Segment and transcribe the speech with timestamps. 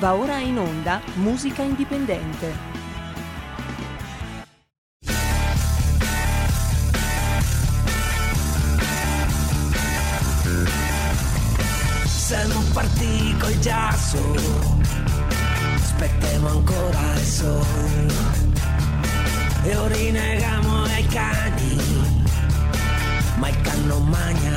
[0.00, 2.54] Va ora in onda Musica Indipendente.
[12.06, 14.18] Siamo partiti col giasso,
[15.74, 18.14] aspettiamo ancora il sole
[19.64, 21.76] e ora rinegamo ai cani,
[23.36, 24.56] ma il can non magna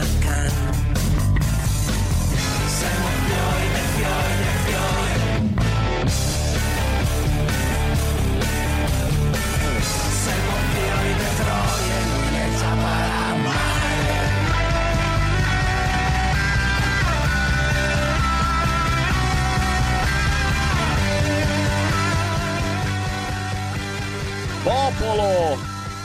[25.04, 25.58] Popolo!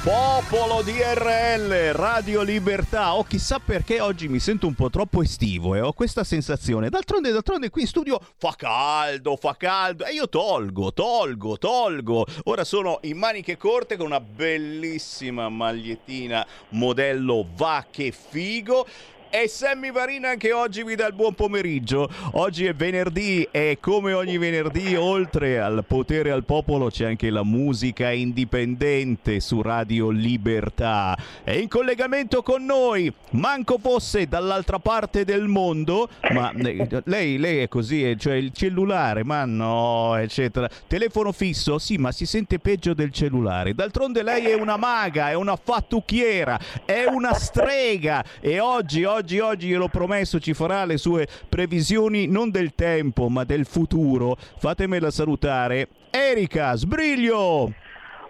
[0.02, 3.14] Popolo DRL, Radio Libertà.
[3.14, 6.88] Oh, chissà perché oggi mi sento un po' troppo estivo e ho questa sensazione.
[6.88, 10.04] D'altronde, d'altronde qui in studio fa caldo, fa caldo.
[10.04, 12.26] E io tolgo, tolgo, tolgo.
[12.44, 18.84] Ora sono in maniche corte con una bellissima magliettina modello va che figo.
[19.30, 22.08] E Sammy Varina anche oggi vi dà il buon pomeriggio.
[22.32, 27.44] Oggi è venerdì e come ogni venerdì, oltre al potere al popolo, c'è anche la
[27.44, 31.14] musica indipendente su Radio Libertà.
[31.44, 37.58] È in collegamento con noi, manco fosse dall'altra parte del mondo, ma eh, lei, lei
[37.58, 40.70] è così, cioè il cellulare, ma no, eccetera.
[40.86, 43.74] Telefono fisso, sì, ma si sente peggio del cellulare.
[43.74, 49.68] D'altronde lei è una maga, è una fattucchiera, è una strega e oggi, oggi, oggi
[49.68, 54.36] gliel'ho promesso, ci farà le sue previsioni non del tempo, ma del futuro.
[54.58, 55.88] Fatemela salutare.
[56.10, 57.72] Erika Sbriglio!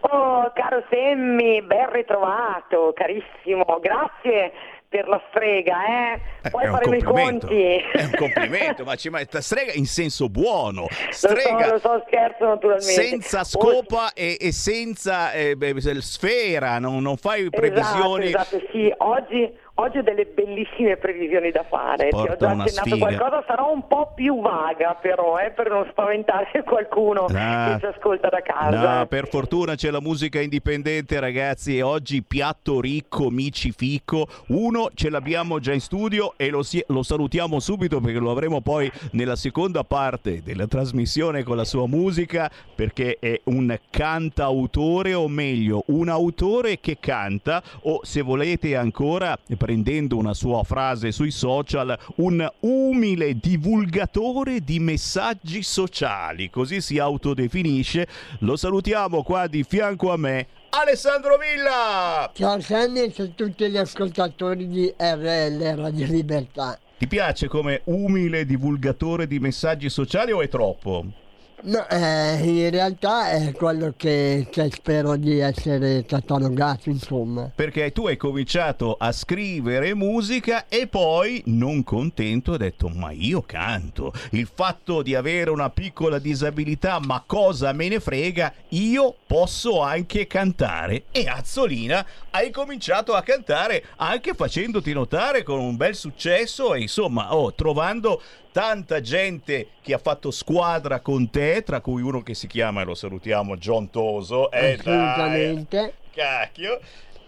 [0.00, 4.52] Oh, caro Semmi, ben ritrovato, carissimo, grazie
[4.88, 6.50] per la strega, eh.
[6.50, 7.76] Poi faremo i conti.
[7.76, 10.82] È un complimento, ma ci metta strega in senso buono.
[10.82, 12.92] Lo so, Strega lo so, scherzo naturalmente.
[12.92, 18.26] senza scopa e, e senza eh, beh, sfera, non, non fai previsioni.
[18.28, 22.08] Esatto, esatto, sì, oggi, oggi ho delle bellissime previsioni da fare.
[22.08, 22.96] Ti ho già accennato sfiga.
[22.96, 27.74] qualcosa, sarò un po' più vaga però, eh, per non spaventare qualcuno Ah.
[27.74, 28.98] che ci ascolta da casa.
[28.98, 31.76] No, per fortuna c'è la musica indipendente, ragazzi.
[31.76, 34.26] E oggi piatto ricco, mici fico.
[34.48, 38.60] Uno ce l'abbiamo già in studio e lo, si- lo salutiamo subito perché lo avremo
[38.60, 42.50] poi nella seconda parte della trasmissione con la sua musica.
[42.74, 49.36] Perché è un cantautore, o meglio, un autore che canta, o se volete ancora,
[49.68, 56.48] prendendo una sua frase sui social, un umile divulgatore di messaggi sociali.
[56.48, 58.08] Così si autodefinisce.
[58.40, 60.46] Lo salutiamo qua di fianco a me.
[60.70, 62.30] Alessandro Villa!
[62.32, 66.78] Ciao Sammy e a tutti gli ascoltatori di RL Radio Libertà.
[66.96, 71.27] Ti piace come umile divulgatore di messaggi sociali o è troppo?
[71.60, 77.50] No, eh, in realtà è quello che, che spero di essere catalogato, insomma.
[77.52, 83.42] Perché tu hai cominciato a scrivere musica e poi, non contento, hai detto: Ma io
[83.42, 84.12] canto.
[84.30, 88.52] Il fatto di avere una piccola disabilità, ma cosa me ne frega?
[88.68, 91.04] Io posso anche cantare.
[91.10, 97.34] E Azzolina hai cominciato a cantare anche facendoti notare con un bel successo e insomma,
[97.34, 98.22] oh, trovando
[98.52, 102.84] tanta gente che ha fatto squadra con te, tra cui uno che si chiama, e
[102.84, 104.50] lo salutiamo, John Toso.
[104.50, 104.74] Eh.
[104.74, 105.94] Assolutamente.
[106.12, 106.80] Cacchio.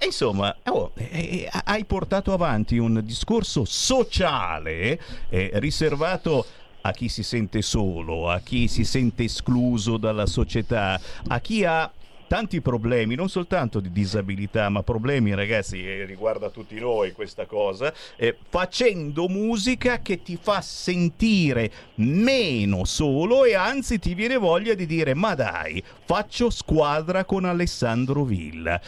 [0.02, 4.98] E insomma, oh, eh, eh, hai portato avanti un discorso sociale
[5.28, 6.46] eh, riservato
[6.80, 10.98] a chi si sente solo, a chi si sente escluso dalla società,
[11.28, 11.90] a chi ha
[12.30, 17.92] tanti problemi, non soltanto di disabilità, ma problemi, ragazzi, eh, riguarda tutti noi questa cosa,
[18.14, 24.86] eh, facendo musica che ti fa sentire meno solo e anzi ti viene voglia di
[24.86, 28.80] dire ma dai, faccio squadra con Alessandro Villa.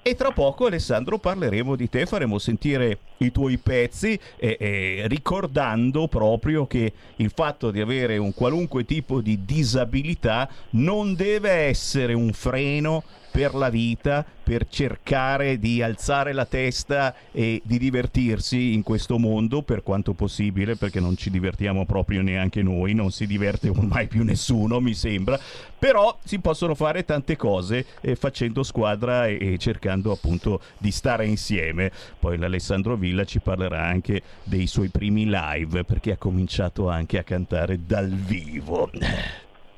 [0.00, 6.08] E tra poco Alessandro parleremo di te, faremo sentire i tuoi pezzi eh, eh, ricordando
[6.08, 12.32] proprio che il fatto di avere un qualunque tipo di disabilità non deve essere un
[12.32, 13.02] freno
[13.38, 19.62] per la vita, per cercare di alzare la testa e di divertirsi in questo mondo
[19.62, 24.24] per quanto possibile, perché non ci divertiamo proprio neanche noi, non si diverte ormai più
[24.24, 25.38] nessuno, mi sembra.
[25.78, 31.24] Però si possono fare tante cose eh, facendo squadra e, e cercando appunto di stare
[31.24, 31.92] insieme.
[32.18, 37.22] Poi l'Alessandro Villa ci parlerà anche dei suoi primi live, perché ha cominciato anche a
[37.22, 38.90] cantare dal vivo.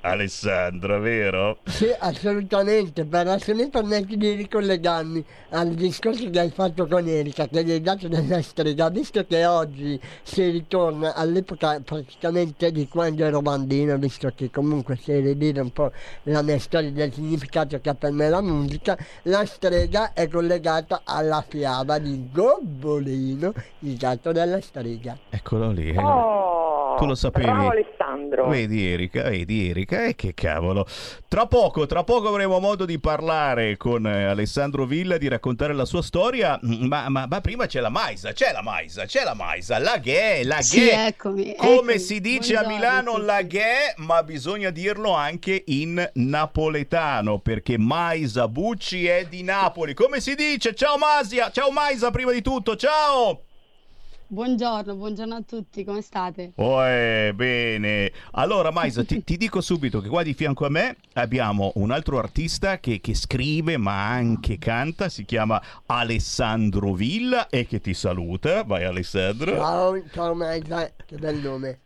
[0.03, 1.59] Alessandro, vero?
[1.65, 7.47] Sì, assolutamente, però se mi permetti di ricollegarmi al discorso che hai fatto con Erika,
[7.49, 13.25] che gli hai dato della strega, visto che oggi si ritorna all'epoca praticamente di quando
[13.25, 15.93] ero bambino, visto che comunque si ridire un po'
[16.25, 21.03] la mia storia del significato che ha per me la musica, la strega è collegata
[21.05, 25.17] alla fiaba di Gobbolino, il gatto della strega.
[25.29, 25.91] Eccolo lì.
[25.91, 25.99] eh.
[25.99, 27.49] Oh, Tu lo sapevi?
[28.11, 28.49] Alessandro.
[28.49, 30.87] Vedi Erika, vedi Erika, e che cavolo.
[31.29, 35.85] Tra poco, tra poco avremo modo di parlare con eh, Alessandro Villa, di raccontare la
[35.85, 39.35] sua storia, mm, ma, ma- ma prima c'è la Maisa, c'è la Maisa, c'è la
[39.35, 41.07] Maisa, la ghe, la Sì, ghe.
[41.07, 41.99] eccomi, Come eccomi.
[41.99, 43.25] si dice a Buongiorno Milano tutti.
[43.27, 49.95] la ghe, ma bisogna dirlo anche in napoletano, perché Maisa Bucci è di Napoli.
[49.95, 50.75] Come si dice?
[50.75, 53.43] Ciao Masia, ciao Maisa prima di tutto, ciao!
[54.33, 56.53] Buongiorno, buongiorno a tutti, come state?
[56.55, 58.13] Oh, eh, bene.
[58.35, 62.17] Allora, Maisa, ti, ti dico subito che qua di fianco a me abbiamo un altro
[62.17, 68.63] artista che, che scrive ma anche canta, si chiama Alessandro Villa e che ti saluta.
[68.63, 69.57] Vai Alessandro.
[69.57, 71.81] Ciao, ciao Maisa, che bel nome.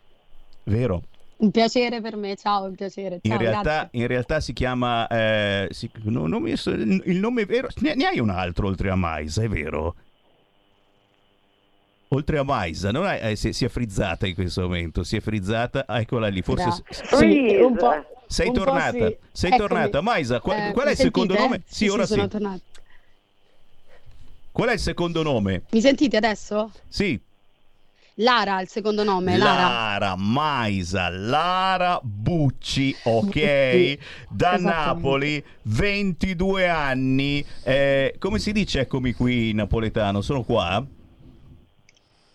[0.64, 1.02] Vero?
[1.36, 3.20] Un piacere per me, ciao, un piacere.
[3.22, 4.00] In Ciao, realtà, grazie.
[4.00, 5.06] in realtà si chiama...
[5.08, 7.68] eh, si- no, non mi so- il nome è vero?
[7.76, 9.94] Ne, ne hai un altro oltre a Maisa, è vero?
[12.14, 15.20] Oltre a Maisa, non hai- eh, si, si è frizzata in questo momento, si è
[15.20, 16.70] frizzata, eccola lì, forse...
[16.90, 18.04] S- Sì, un po'.
[18.26, 19.16] Sei un tornata, sì.
[19.32, 19.68] sei Eccomi.
[19.68, 20.00] tornata.
[20.00, 21.62] Maisa, qual, Eh, qual è il secondo nome?
[21.66, 22.28] Sì, ora sono sì.
[22.28, 22.60] tornata.
[24.50, 25.62] Qual è il secondo nome?
[25.70, 26.70] Mi sentite adesso?
[26.88, 27.20] Sì,
[28.18, 29.62] Lara, il secondo nome, Lara.
[29.68, 33.32] Lara Maisa, Lara Bucci, ok?
[33.32, 34.56] Sì, Da.
[34.56, 37.44] Napoli, 22 anni.
[37.64, 40.20] Eh, come si dice eccomi qui in napoletano?
[40.20, 40.84] Sono qua?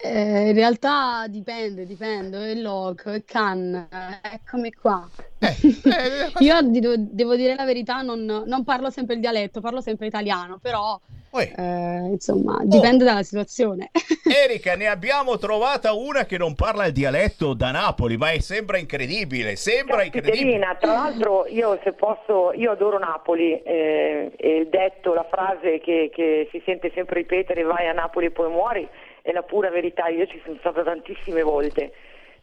[0.02, 5.06] Eh, in realtà dipende, dipende, è loco, è can, eh, eccomi qua.
[5.40, 9.82] Eh, eh, Io di- devo dire la verità, non, non parlo sempre il dialetto, parlo
[9.82, 10.98] sempre italiano, però
[11.38, 13.92] eh, insomma dipende dalla situazione.
[14.24, 18.78] Erika, ne abbiamo trovata una che non parla il dialetto da Napoli, ma è- sembra
[18.78, 20.78] incredibile, sembra incredibile.
[20.80, 26.10] Tra l'altro io se posso, io adoro Napoli eh, e il detto, la frase che,
[26.14, 28.88] che si sente sempre ripetere vai a Napoli e poi muori
[29.22, 31.94] è la pura verità, io ci sono stata tantissime volte.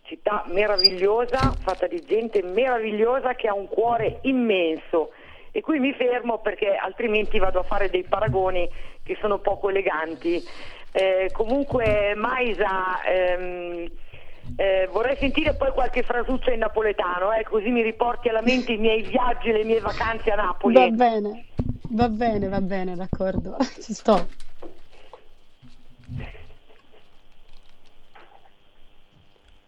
[0.03, 5.11] Città meravigliosa, fatta di gente meravigliosa che ha un cuore immenso.
[5.51, 8.69] E qui mi fermo perché altrimenti vado a fare dei paragoni
[9.03, 10.43] che sono poco eleganti.
[10.93, 13.91] Eh, comunque Maisa, ehm,
[14.57, 18.79] eh, vorrei sentire poi qualche frasuccia in napoletano, eh, così mi riporti alla mente i
[18.79, 20.75] miei viaggi e le mie vacanze a Napoli.
[20.75, 21.47] Va bene,
[21.91, 24.29] va bene, va bene, d'accordo, ci sto.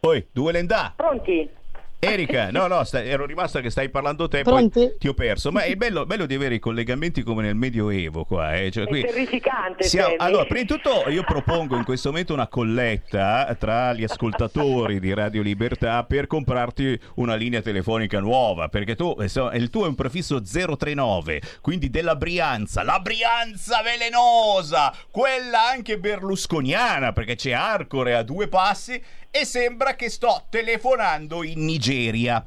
[0.01, 0.93] Poi, due lendà.
[0.95, 1.57] Pronti?
[2.01, 4.79] Erika, no, no, sta- ero rimasta che stai parlando te, Pronti?
[4.87, 5.51] poi ti ho perso.
[5.51, 8.55] Ma è bello, bello di avere i collegamenti come nel Medioevo qua.
[8.55, 8.71] Eh?
[8.71, 9.83] Cioè, È qui- terrificante.
[9.83, 15.01] Siamo- allora, prima di tutto io propongo in questo momento una colletta tra gli ascoltatori
[15.01, 19.89] di Radio Libertà per comprarti una linea telefonica nuova, perché tu, insomma, il tuo è
[19.89, 28.15] un prefisso 039, quindi della Brianza, la Brianza velenosa, quella anche berlusconiana, perché c'è Arcore
[28.15, 32.45] a due passi e sembra che sto telefonando in Nigeria.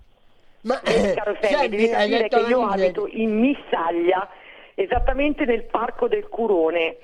[0.63, 4.29] Ma Eh, caro Sammy, senti, devi capire che io abito in Missaglia,
[4.75, 6.97] esattamente nel parco del Curone.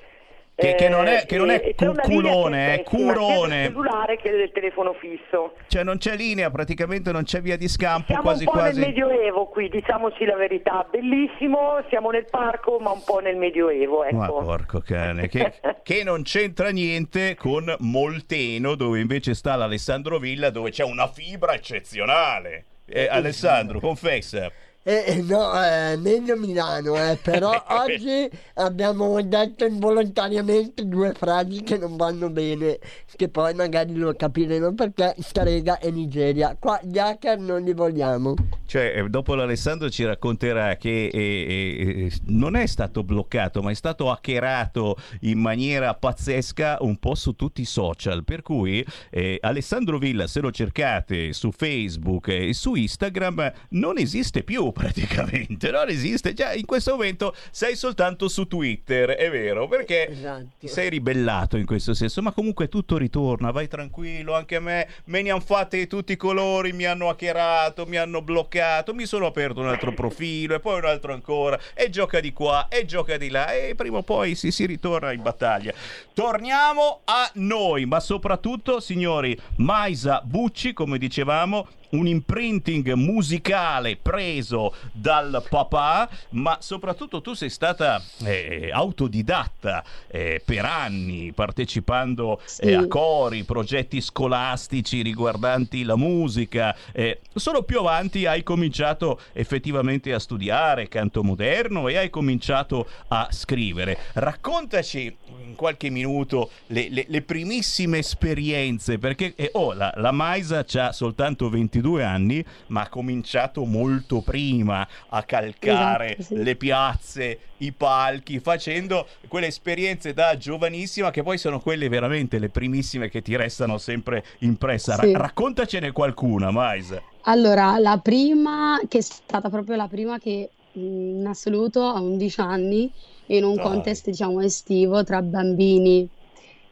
[0.60, 1.72] Che- che non è- che non è
[2.02, 3.56] culone, è sia curone.
[3.60, 5.52] del cellulare che del telefono fisso.
[5.68, 8.80] Cioè non c'è linea, praticamente non c'è via di scampo, Siamo quasi un po' quasi.
[8.80, 10.84] nel Medioevo qui, diciamoci la verità.
[10.90, 14.16] Bellissimo, siamo nel parco, ma un po' nel Medioevo, ecco.
[14.16, 15.52] Ma porco cane, che,
[15.84, 21.52] che non c'entra niente con Molteno, dove invece sta l'Alessandro Villa, dove c'è una fibra
[21.52, 22.64] eccezionale.
[22.90, 24.50] Eh, Alessandro, confessa.
[24.88, 27.52] Eh, eh, no, eh, meglio Milano, eh, però
[27.84, 32.78] oggi abbiamo detto involontariamente due frasi che non vanno bene,
[33.14, 36.56] che poi magari lo capiremo perché strega e Nigeria.
[36.58, 38.32] Qua gli hacker non li vogliamo.
[38.64, 43.70] Cioè, eh, dopo l'Alessandro ci racconterà che eh, eh, eh, non è stato bloccato, ma
[43.70, 48.24] è stato hackerato in maniera pazzesca un po' su tutti i social.
[48.24, 54.42] Per cui eh, Alessandro Villa, se lo cercate su Facebook e su Instagram, non esiste
[54.42, 55.70] più praticamente.
[55.70, 56.32] Non esiste.
[56.32, 60.46] Già in questo momento sei soltanto su Twitter, è vero, perché Esatto.
[60.60, 64.88] ti sei ribellato in questo senso, ma comunque tutto ritorna, vai tranquillo, anche a me
[65.06, 69.04] me ne hanno fatte di tutti i colori, mi hanno hackerato, mi hanno bloccato, mi
[69.04, 72.84] sono aperto un altro profilo e poi un altro ancora e gioca di qua e
[72.84, 75.72] gioca di là e prima o poi si, si ritorna in battaglia.
[76.14, 85.42] Torniamo a noi, ma soprattutto, signori, Maisa Bucci, come dicevamo, un imprinting musicale preso dal
[85.48, 92.62] papà, ma soprattutto tu sei stata eh, autodidatta eh, per anni, partecipando Sì.
[92.62, 96.74] eh, a cori, progetti scolastici riguardanti la musica.
[96.92, 103.28] Eh, solo più avanti hai cominciato effettivamente a studiare canto moderno e hai cominciato a
[103.30, 103.96] scrivere.
[104.14, 110.64] Raccontaci in qualche minuto le, le- le primissime esperienze, perché eh, oh, la, la Maisa
[110.74, 116.42] ha soltanto 22 anni, ma ha cominciato molto prima a calcare Esatto, sì.
[116.42, 122.48] le piazze, i palchi, facendo quelle esperienze da giovanissima che poi sono quelle veramente le
[122.50, 124.96] primissime che ti restano sempre impressa.
[124.96, 125.12] Ra- Sì.
[125.12, 127.00] raccontacene qualcuna, Maisa.
[127.22, 132.90] Allora, la prima, che è stata proprio la prima che in assoluto a 11 anni,
[133.26, 133.64] in un Dai.
[133.64, 136.08] contest, diciamo, estivo tra bambini,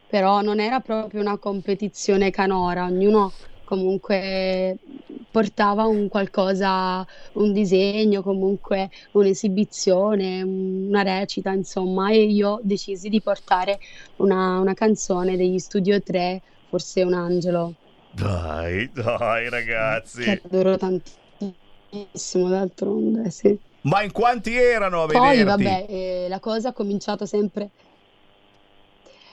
[0.07, 3.31] però non era proprio una competizione canora, ognuno
[3.67, 4.77] comunque
[5.29, 13.77] portava un qualcosa, un disegno, comunque un'esibizione, una recita, insomma, e io decisi di portare
[14.17, 17.73] una, una canzone degli Studio 3, forse un angelo
[18.13, 20.23] Dai, dai ragazzi.
[20.23, 23.57] che adoro tantissimo d'altronde, sì.
[23.81, 25.63] Ma in quanti erano a Poi, vederti?
[25.63, 27.69] vabbè, eh, la cosa ha cominciato sempre,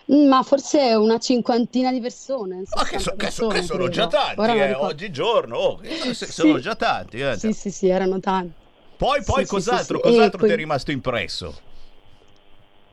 [0.07, 4.07] ma forse una cinquantina di persone, Ma che, 60 so- che so- che sono già
[4.07, 5.57] tanti, eh, oggigiorno.
[5.57, 5.81] oh,
[6.13, 6.33] Sì.
[6.33, 7.21] sono già tanti.
[7.21, 7.39] eh.
[7.39, 8.55] Sì, sì, sì, erano tanti.
[8.97, 11.55] Poi, poi Sì, cos'altro, sì, cos'altro poi- ti è rimasto impresso?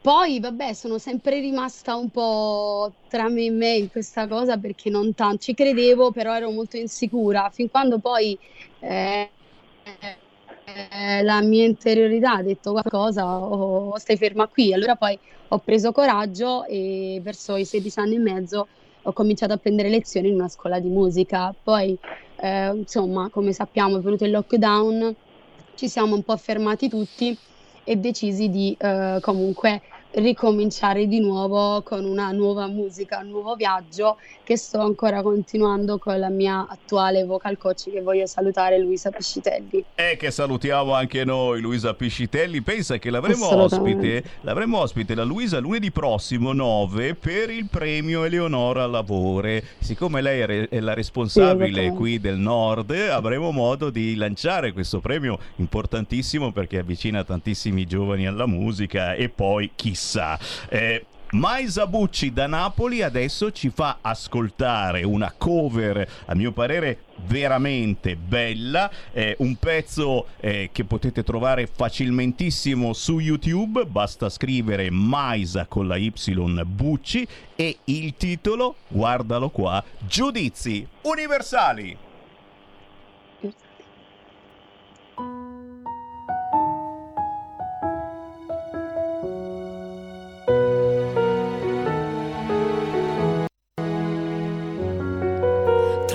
[0.02, 4.90] Poi, vabbè, sono sempre rimasta un po' tra me e me in questa cosa perché
[4.90, 8.40] non tanto ci credevo, però ero molto insicura, fin quando poi
[8.80, 9.36] eh,
[11.24, 14.74] la mia interiorità ha detto qualcosa o stai ferma qui.
[14.74, 15.18] Allora poi
[15.50, 18.68] ho preso coraggio e verso i 16 anni e mezzo
[19.04, 21.54] ho cominciato a prendere lezioni in una scuola di musica.
[21.62, 21.98] Poi,
[22.38, 25.16] eh, insomma, come sappiamo, è venuto il lockdown,
[25.76, 27.38] ci siamo un po' fermati tutti
[27.84, 29.82] e decisi di eh, comunque
[30.14, 36.20] ricominciare di nuovo con una nuova musica, un nuovo viaggio che sto ancora continuando con
[36.20, 39.84] la mia attuale vocal coach che voglio salutare Luisa Piscitelli.
[39.96, 42.62] E che salutiamo anche noi, Luisa Piscitelli.
[42.62, 48.86] Pensa che l'avremo ospite, l'avremo ospite la Luisa lunedì prossimo 9 per il premio Eleonora
[48.88, 49.64] Lavore.
[49.80, 51.98] Siccome lei è, la responsabile esattamente.
[51.98, 58.48] qui del Nord, avremo modo di lanciare questo premio importantissimo perché avvicina tantissimi giovani alla
[58.48, 60.01] musica e poi chissà.
[60.70, 68.18] Eh, Maisa Bucci da Napoli adesso ci fa ascoltare una cover, a mio parere veramente
[68.18, 75.88] bella, eh, un pezzo eh, che potete trovare facilmentissimo su YouTube, basta scrivere Maisa con
[75.88, 76.12] la Y
[76.66, 82.11] Bucci e il titolo, guardalo qua, Giudizi Universali.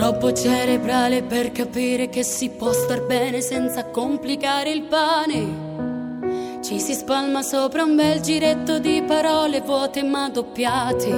[0.07, 6.61] Troppo cerebrale per capire che si può star bene senza complicare il pane.
[6.63, 11.11] Ci si spalma sopra un bel giretto di parole vuote ma doppiate.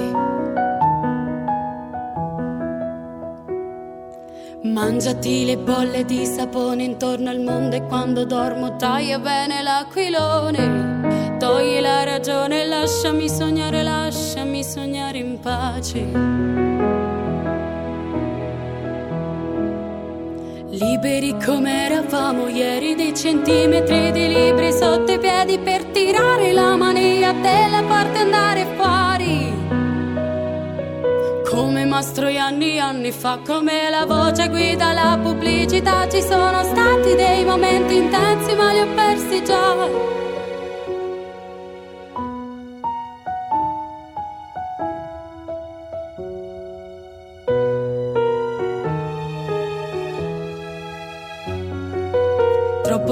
[4.63, 11.37] Mangiati le bolle di sapone intorno al mondo e quando dormo taglia bene l'aquilone.
[11.39, 16.98] Togli la ragione, lasciami sognare, lasciami sognare in pace.
[20.81, 27.33] Liberi come eravamo ieri, dei centimetri di libri sotto i piedi per tirare la mania
[27.33, 29.53] della parte andare fuori.
[31.51, 37.45] Come Mastroianni anni anni fa, come la voce guida la pubblicità, ci sono stati dei
[37.45, 40.28] momenti intensi ma li ho persi già.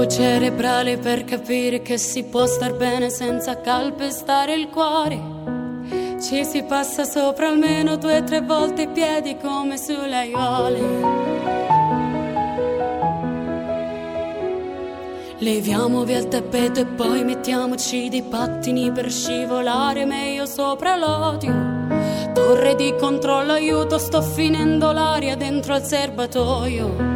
[0.06, 5.20] Troppo cerebrale per capire che si può star bene senza calpestare il cuore.
[6.22, 10.80] Ci si passa sopra almeno due o tre volte i piedi come sulle aiuole.
[15.38, 21.52] Leviamo via il tappeto e poi mettiamoci dei pattini per scivolare meglio sopra l'odio.
[22.32, 27.15] Torre di controllo, aiuto, sto finendo l'aria dentro al serbatoio.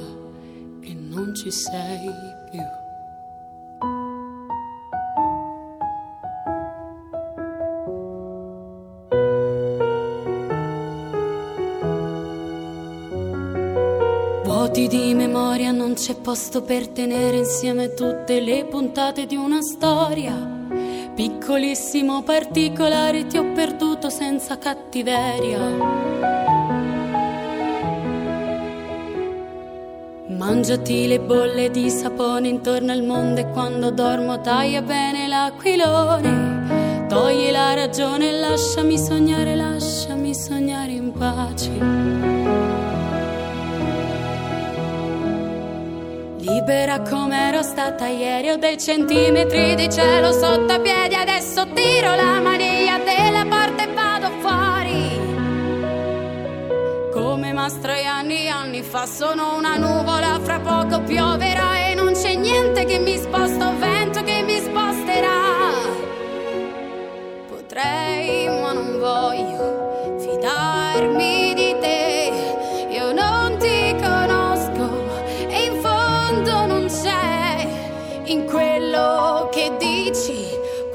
[1.31, 2.11] non ci sei.
[14.43, 20.35] Vuoti di memoria non c'è posto per tenere insieme tutte le puntate di una storia.
[21.13, 26.10] Piccolissimo particolare ti ho perduto senza cattiveria.
[30.51, 37.05] Mangiati le bolle di sapone intorno al mondo e quando dormo taglia bene l'aquilone.
[37.07, 41.69] Togli la ragione e lasciami sognare, lasciami sognare in pace.
[46.39, 52.13] Libera come ero stata ieri, ho dei centimetri di cielo sotto i piedi, adesso tiro
[52.13, 52.70] la maniglia
[57.61, 62.97] Come Mastroianni anni fa sono una nuvola, fra poco pioverà e non c'è niente che
[62.97, 65.69] mi sposta, vento che mi sposterà.
[67.47, 71.61] Potrei, ma non voglio fidarmi di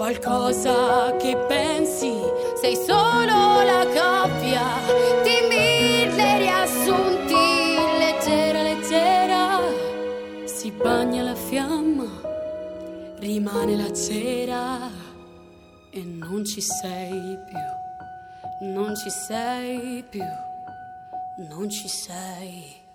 [0.07, 2.13] qualcosa che pensi,
[2.61, 3.16] sei solo
[13.27, 14.89] rimane la cera
[15.91, 20.23] e non ci sei più, non ci sei più,
[21.49, 22.86] non ci sei.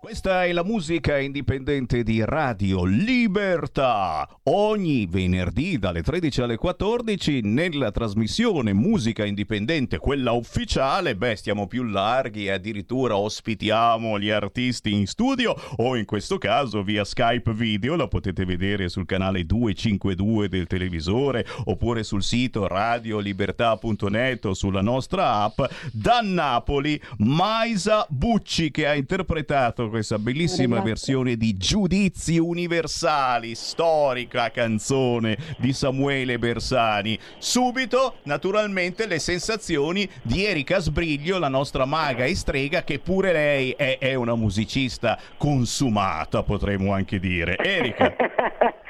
[0.00, 4.28] Questa è la musica indipendente di Radio Libertà.
[4.44, 11.82] Ogni venerdì dalle 13 alle 14 nella trasmissione Musica Indipendente, quella ufficiale, beh, stiamo più
[11.82, 17.96] larghi e addirittura ospitiamo gli artisti in studio o in questo caso via Skype video,
[17.96, 25.42] la potete vedere sul canale 252 del televisore oppure sul sito radiolibertà.net o sulla nostra
[25.42, 25.60] app.
[25.92, 30.90] Da Napoli, Maisa Bucci che ha interpretato questa bellissima Grazie.
[30.90, 37.18] versione di Giudizi Universali, storica canzone di Samuele Bersani.
[37.38, 43.72] Subito, naturalmente, le sensazioni di Erika Sbriglio, la nostra maga e strega, che pure lei
[43.72, 47.56] è, è una musicista consumata, potremmo anche dire.
[47.56, 48.14] Erika.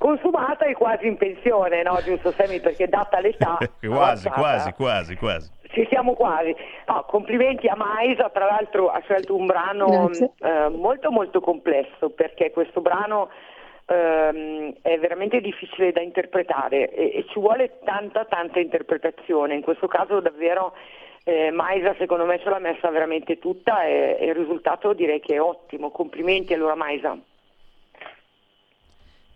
[0.00, 2.00] consumata e quasi in pensione, no?
[2.02, 2.58] Giusto Semi?
[2.58, 3.58] Perché data l'età.
[3.86, 5.50] quasi, quasi, quasi, quasi.
[5.72, 6.54] Ci siamo quasi.
[6.86, 12.50] No, complimenti a Maisa, tra l'altro ha scelto un brano eh, molto molto complesso perché
[12.50, 13.30] questo brano
[13.86, 19.54] ehm, è veramente difficile da interpretare e, e, ci vuole tanta tanta interpretazione.
[19.54, 20.74] In questo caso davvero
[21.22, 25.36] eh, Maisa secondo me ce l'ha messa veramente tutta e, e il risultato direi che
[25.36, 25.90] è ottimo.
[25.90, 27.16] Complimenti allora Maisa.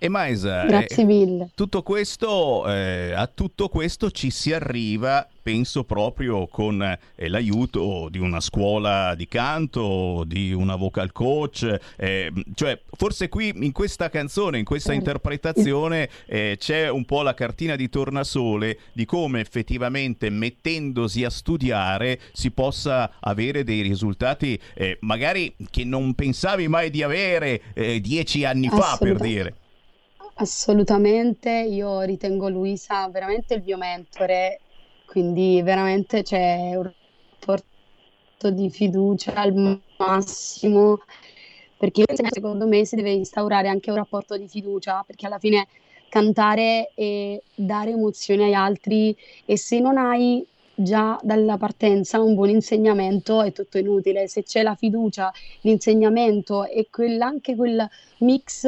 [0.04, 1.48] E Maisa, Grazie mille.
[1.54, 8.18] tutto questo, eh, a tutto questo ci si arriva, penso proprio con eh, l'aiuto di
[8.18, 14.58] una scuola di canto, di una vocal coach, eh, cioè forse qui in questa canzone,
[14.58, 21.24] in questa interpretazione eh, c'è un po' la cartina di tornasole di come effettivamente mettendosi
[21.24, 27.62] a studiare si possa avere dei risultati eh, magari che non pensavi mai di avere
[27.72, 29.54] eh, dieci anni fa per dire.
[30.36, 34.60] Assolutamente, io ritengo Luisa veramente il mio mentore,
[35.06, 36.82] quindi veramente c'è un
[37.30, 41.00] rapporto di fiducia al massimo,
[41.76, 45.68] perché secondo me si deve instaurare anche un rapporto di fiducia, perché alla fine
[46.08, 50.44] cantare e dare emozioni agli altri e se non hai
[50.74, 56.88] già dalla partenza un buon insegnamento è tutto inutile, se c'è la fiducia, l'insegnamento e
[56.90, 58.66] quel, anche quel mix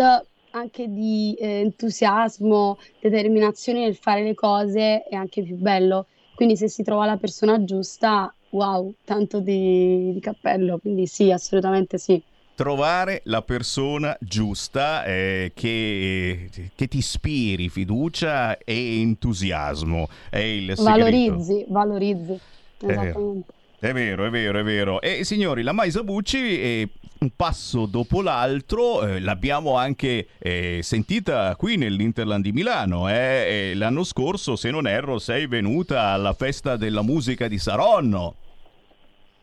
[0.56, 6.06] anche di eh, entusiasmo, determinazione nel fare le cose è anche più bello.
[6.34, 10.78] Quindi se si trova la persona giusta, wow, tanto di, di cappello.
[10.78, 12.22] Quindi sì, assolutamente sì
[12.56, 20.08] trovare la persona giusta eh, che, che, ti ispiri fiducia e entusiasmo.
[20.30, 20.82] È il segreto.
[20.82, 22.40] Valorizzi, valorizzi.
[22.80, 23.52] Esattamente.
[23.78, 25.00] È vero, è vero, è vero.
[25.02, 31.54] E signori, la Maisa Bucci è un passo dopo l'altro, eh, l'abbiamo anche eh, sentita
[31.56, 33.08] qui nell'Interland di Milano.
[33.10, 33.72] Eh?
[33.74, 38.34] l'anno scorso, se non erro, sei venuta alla festa della musica di Saronno.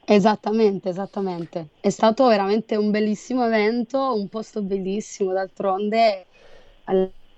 [0.05, 1.67] Esattamente, esattamente.
[1.79, 6.25] È stato veramente un bellissimo evento, un posto bellissimo, d'altronde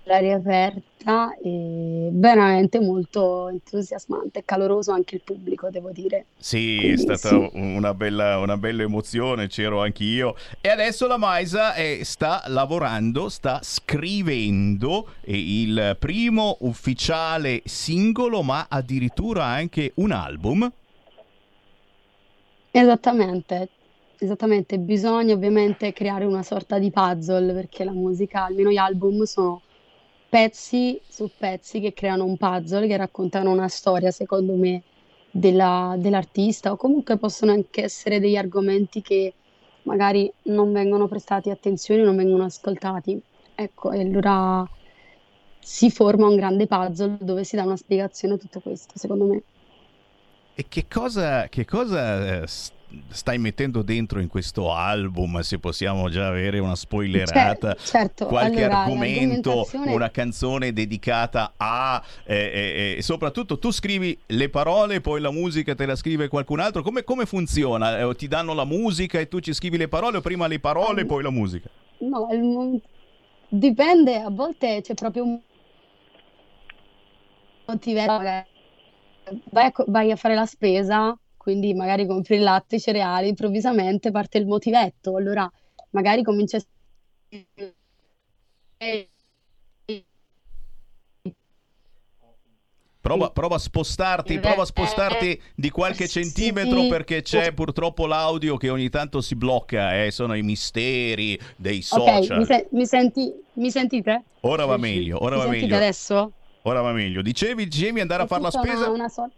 [0.06, 6.26] all'aria aperta e veramente molto entusiasmante e caloroso anche il pubblico, devo dire.
[6.38, 7.50] Sì, è Quindi stata sì.
[7.54, 10.36] una bella, una bella emozione, c'ero anch'io.
[10.60, 18.66] E adesso la Maisa eh, sta lavorando, sta scrivendo eh, il primo ufficiale singolo, ma
[18.68, 20.72] addirittura anche un album.
[22.70, 23.68] Esattamente,
[24.18, 24.78] esattamente.
[24.78, 29.62] Bisogna ovviamente creare una sorta di puzzle perché la musica, almeno gli album, sono
[30.36, 34.82] pezzi su pezzi che creano un puzzle, che raccontano una storia, secondo me,
[35.30, 39.32] della- dell'artista o comunque possono anche essere degli argomenti che
[39.84, 43.18] magari non vengono prestati attenzione, non vengono ascoltati.
[43.54, 44.68] Ecco, e allora
[45.58, 49.42] si forma un grande puzzle dove si dà una spiegazione a tutto questo, secondo me.
[50.54, 52.75] E che cosa, che cosa eh, s-
[53.08, 55.40] stai mettendo dentro in questo album?
[55.40, 62.02] Se possiamo già avere una spoilerata, Cer- certo, qualche allora, argomento, una canzone dedicata a...
[62.24, 66.60] eh, eh, eh, soprattutto tu scrivi le parole, poi la musica te la scrive qualcun
[66.60, 66.82] altro.
[66.82, 67.98] Come, come funziona?
[67.98, 71.00] Eh, ti danno la musica e tu ci scrivi le parole o prima le parole
[71.00, 71.68] e Um, poi la musica?
[71.98, 72.80] No, il mo-
[73.48, 75.40] dipende, a volte c'è proprio un
[77.66, 78.46] magari
[79.50, 84.10] vai a, vai a fare la spesa, quindi magari compri il latte, i cereali, improvvisamente
[84.10, 85.48] parte il motivetto, allora
[85.90, 86.60] magari comincia a
[93.00, 96.20] Prova, prova a spostarti, prova a spostarti di qualche Eh, Sì.
[96.24, 101.82] centimetro perché c'è purtroppo l'audio che ogni tanto si blocca, eh, sono i misteri dei
[101.82, 102.38] social.
[102.38, 104.24] mi, se- mi senti- mi sentite?
[104.40, 105.76] Ora va meglio, ora Mi va meglio.
[105.76, 106.32] adesso?
[106.62, 107.22] Ora va meglio.
[107.22, 108.90] Dicevi, dicevi andare a fare la tutta una- spesa?
[108.90, 109.30] una sor-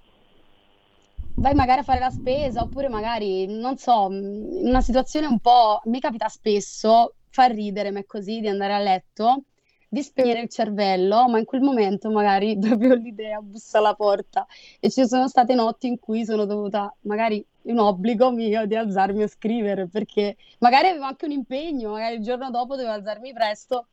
[1.41, 5.81] Vai magari a fare la spesa oppure magari, non so, in una situazione un po'...
[5.85, 9.45] Mi capita spesso, fa ridere me così, di andare a letto,
[9.89, 14.47] di spegnere il cervello, ma in quel momento magari proprio l'idea bussa alla porta
[14.81, 19.23] e ci sono state notti in cui sono dovuta, magari un obbligo mio di alzarmi
[19.23, 23.89] a scrivere perché magari avevo anche un impegno, magari il giorno dopo dovevo alzarmi presto,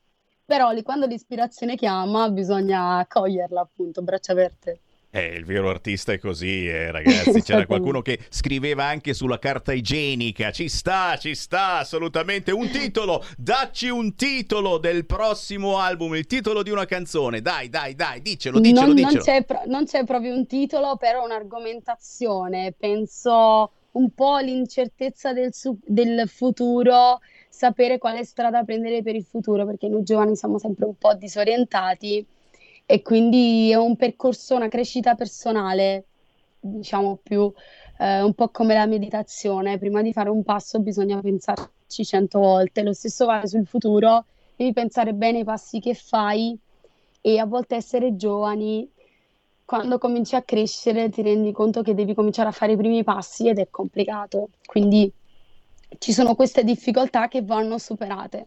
[0.45, 4.79] però quando l'ispirazione chiama bisogna accoglierla appunto, braccia aperte.
[5.15, 7.41] Eh, il vero artista è così, eh, ragazzi.
[7.41, 10.51] C'era qualcuno che scriveva anche sulla carta igienica.
[10.51, 12.51] Ci sta, ci sta, assolutamente.
[12.51, 17.39] Un titolo, dacci un titolo del prossimo album, il titolo di una canzone.
[17.39, 19.23] Dai, dai, dai, dicelo, dicelo, Non, non dicelo.
[19.23, 22.73] c'è pro- non c'è proprio un titolo, però un'argomentazione.
[22.77, 29.65] Penso un po' l'incertezza del, su- del futuro, sapere quale strada prendere per il futuro,
[29.65, 32.25] perché noi giovani siamo sempre un po' disorientati
[32.85, 36.05] e quindi è un percorso, una crescita personale,
[36.59, 37.51] diciamo più
[37.97, 39.77] eh, un po' come la meditazione.
[39.77, 42.83] Prima di fare un passo bisogna pensarci cento volte.
[42.83, 46.57] Lo stesso vale sul futuro, devi pensare bene ai passi che fai
[47.21, 48.87] e a volte essere giovani,
[49.65, 53.47] quando cominci a crescere, ti rendi conto che devi cominciare a fare i primi passi
[53.47, 54.49] ed è complicato.
[54.63, 55.11] Quindi
[55.97, 58.45] ci sono queste difficoltà che vanno superate.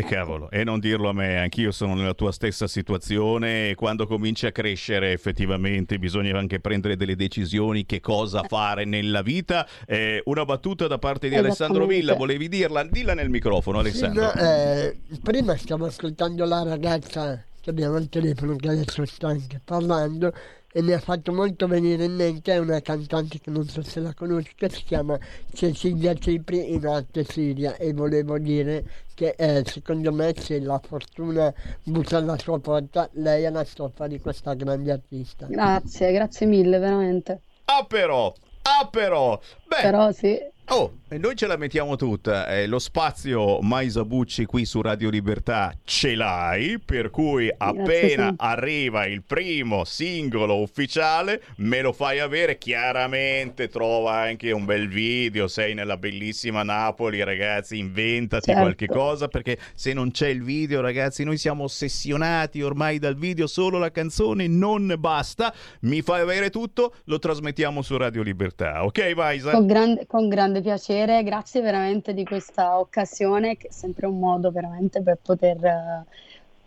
[0.00, 4.06] E cavolo, e non dirlo a me, anch'io sono nella tua stessa situazione e quando
[4.06, 9.66] cominci a crescere effettivamente bisogna anche prendere delle decisioni, che cosa fare nella vita.
[9.86, 12.00] Eh, una battuta da parte di Alessandro Esattamente.
[12.00, 12.84] Villa, volevi dirla?
[12.84, 14.22] Dilla nel microfono Sì, Alessandro.
[14.24, 19.60] no, eh, prima stavo ascoltando la ragazza che abbiamo al telefono che adesso sta anche
[19.64, 20.32] parlando
[20.72, 24.00] e mi ha fatto molto venire in mente è una cantante che non so se
[24.00, 25.18] la conosci che si chiama
[25.52, 31.52] Cecilia Cipri in arte Siria e volevo dire che eh, secondo me se la fortuna
[31.82, 35.46] bussa alla sua porta lei è la stoffa di questa grande artista.
[35.46, 37.40] Grazie, grazie mille, veramente.
[37.64, 42.66] Ah però, ah però, beh, Però sì, oh, e noi ce la mettiamo tutta, eh,
[42.66, 49.22] lo spazio Maisa Bucci qui su Radio Libertà ce l'hai, per cui appena arriva il
[49.22, 55.96] primo singolo ufficiale me lo fai avere, chiaramente trova anche un bel video, sei nella
[55.96, 58.60] bellissima Napoli ragazzi, inventati Certo.
[58.60, 63.46] qualche cosa perché se non c'è il video ragazzi noi siamo ossessionati ormai dal video,
[63.46, 69.12] solo la canzone non basta, mi fai avere tutto, lo trasmettiamo su Radio Libertà, ok
[69.14, 69.52] Maisa?
[69.52, 74.50] con grande, con grande piacere, grazie veramente di questa occasione, che è sempre un modo
[74.50, 76.04] veramente per poter eh,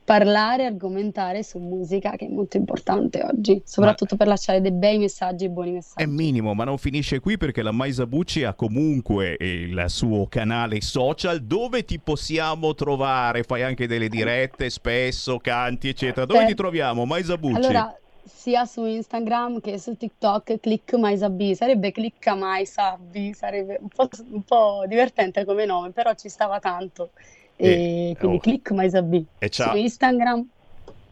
[0.03, 5.45] parlare, argomentare su musica, che è molto importante oggi, soprattutto per lasciare dei bei messaggi
[5.45, 6.07] e buoni È messaggi.
[6.07, 11.41] minimo, ma non finisce qui perché la Maisa Bucci ha comunque il suo canale social
[11.41, 13.43] dove ti possiamo trovare.
[13.43, 16.25] Fai anche delle dirette spesso, canti, eccetera.
[16.25, 17.57] Dove Beh, ti troviamo, Maisa Bucci?
[17.57, 17.95] Allora,
[18.29, 23.87] sia su Instagram che su TikTok Click My Sabbi, sarebbe Clicca My Sabbi, sarebbe un
[23.89, 27.11] po', un po' divertente come nome, però ci stava tanto.
[27.55, 28.39] E, E- quindi oh.
[28.39, 30.47] Click My Sabbi su Instagram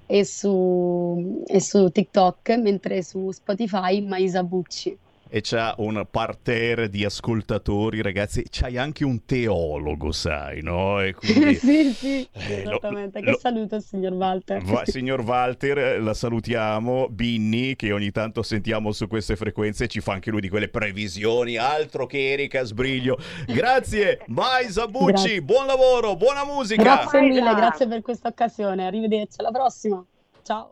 [0.06, 4.98] e su, e su TikTok, mentre su Spotify Maisa Bucci.
[5.30, 8.46] E c'ha un parterre di ascoltatori, ragazzi.
[8.50, 11.02] C'hai anche un teologo, sai, no?
[11.02, 11.56] E quindi...
[11.60, 13.22] sì, sì, Eh, lo- esattamente.
[13.22, 14.62] lo- Che saluto, signor Walter.
[14.64, 17.08] Va- signor Walter, eh, la salutiamo.
[17.10, 21.58] Binni, che ogni tanto sentiamo su queste frequenze, ci fa anche lui di quelle previsioni.
[21.58, 23.18] Altro che Erika Sbriglio.
[23.46, 25.06] Grazie, Mai Zabucci.
[25.12, 25.42] Grazie.
[25.42, 26.82] Buon lavoro, buona musica.
[26.82, 28.86] Grazie mille, grazie per questa occasione.
[28.86, 30.04] Arrivederci, alla prossima.
[30.44, 30.72] Ciao.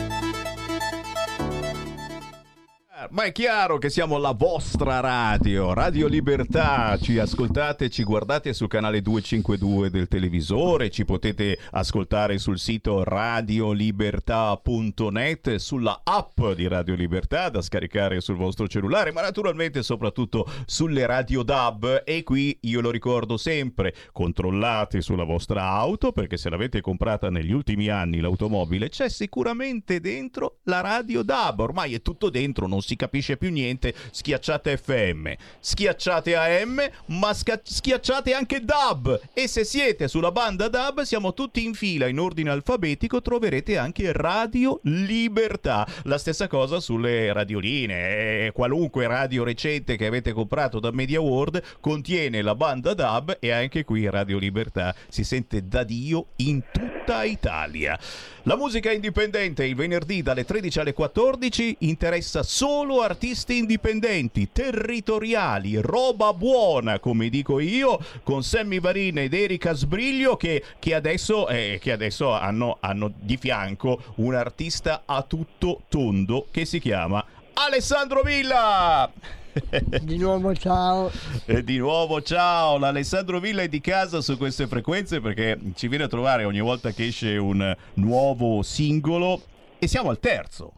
[3.11, 6.97] Ma è chiaro che siamo la vostra radio, Radio Libertà.
[6.97, 15.55] Ci ascoltate, ci guardate sul canale 252 del televisore, ci potete ascoltare sul sito radiolibertà.net,
[15.55, 21.43] sulla app di Radio Libertà da scaricare sul vostro cellulare, ma naturalmente soprattutto sulle radio
[21.43, 22.03] DAB.
[22.05, 27.51] E qui io lo ricordo sempre, controllate sulla vostra auto perché se l'avete comprata negli
[27.51, 31.59] ultimi anni l'automobile c'è sicuramente dentro la radio DAB.
[31.59, 33.95] Ormai è tutto dentro, non si capisce più niente.
[34.11, 39.19] Schiacciate FM, schiacciate AM, ma sca- schiacciate anche DAB.
[39.33, 44.11] E se siete sulla banda DAB, siamo tutti in fila in ordine alfabetico, troverete anche
[44.11, 45.87] Radio Libertà.
[46.03, 48.45] La stessa cosa sulle radioline.
[48.45, 53.49] Eh, qualunque radio recente che avete comprato da Media World contiene la banda DAB e
[53.49, 57.97] anche qui Radio Libertà si sente da Dio in tutta Italia.
[58.45, 66.33] La musica indipendente il venerdì dalle 13 alle 14 interessa solo artisti indipendenti, territoriali, roba
[66.33, 71.91] buona, come dico io, con Sammy Varina ed Erika Sbriglio che, che adesso, eh, che
[71.91, 77.23] adesso hanno, hanno di fianco un artista a tutto tondo che si chiama
[77.53, 79.39] Alessandro Villa.
[80.01, 81.11] Di nuovo ciao.
[81.45, 86.05] E di nuovo ciao, l'Alessandro Villa è di casa su queste frequenze perché ci viene
[86.05, 89.41] a trovare ogni volta che esce un nuovo singolo
[89.77, 90.73] e siamo al terzo.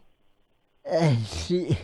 [0.82, 1.76] Eh sì,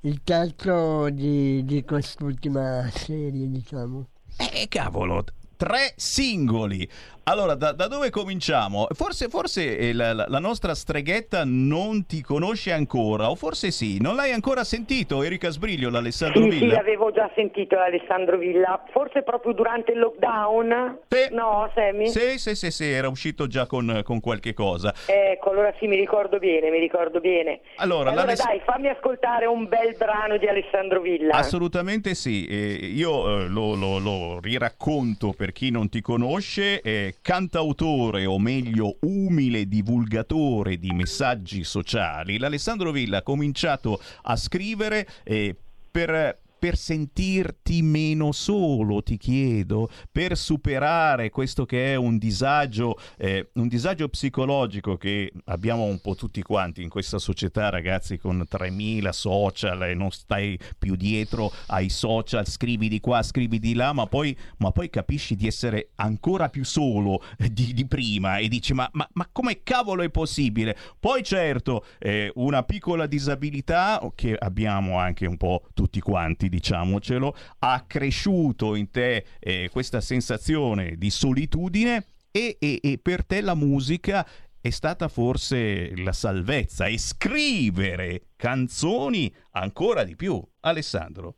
[0.00, 4.08] il terzo di, di quest'ultima serie, diciamo.
[4.36, 5.24] Eh cavolo,
[5.58, 6.88] tre singoli.
[7.24, 8.86] Allora, da, da dove cominciamo?
[8.92, 14.14] Forse, forse eh, la, la- nostra streghetta non ti conosce ancora, o forse sì, non
[14.14, 16.76] l'hai ancora sentito, Erika Sbriglio, l'Alessandro Sì, sì, Villa?
[16.76, 20.98] l'avevo già sentito Alessandro Villa, forse proprio durante il lockdown.
[21.32, 22.06] No, Sammy?
[22.08, 24.94] Sì, sì, sì, sì, era uscito già con, con qualche cosa.
[25.04, 27.60] Ecco, allora sì, mi ricordo bene, mi ricordo bene.
[27.76, 31.34] Allora, allora dai, fammi ascoltare un bel brano di Alessandro Villa.
[31.34, 37.16] Assolutamente sì, Eh, io eh, lo, lo- lo riracconto per chi non ti conosce, eh,
[37.22, 45.54] cantautore o meglio umile divulgatore di messaggi sociali, l'Alessandro Villa ha cominciato a scrivere eh,
[45.90, 46.38] per...
[46.58, 53.68] Per sentirti meno solo, ti chiedo, per superare questo che è un disagio, eh, un
[53.68, 59.82] disagio psicologico che abbiamo un po' tutti quanti in questa società, ragazzi, con 3000 social
[59.84, 64.36] e non stai più dietro ai social, scrivi di qua, scrivi di là, ma poi,
[64.58, 69.08] ma poi capisci di essere ancora più solo di, di prima e dici ma, ma,
[69.12, 70.76] ma come cavolo è possibile?
[70.98, 77.84] Poi certo, eh, una piccola disabilità che abbiamo anche un po' tutti quanti, diciamocelo, ha
[77.86, 84.26] cresciuto in te eh, questa sensazione di solitudine e, e- e per te la musica
[84.60, 90.42] è stata forse la salvezza e scrivere canzoni ancora di più.
[90.60, 91.36] Alessandro.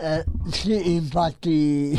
[0.00, 1.98] Eh, sì, infatti,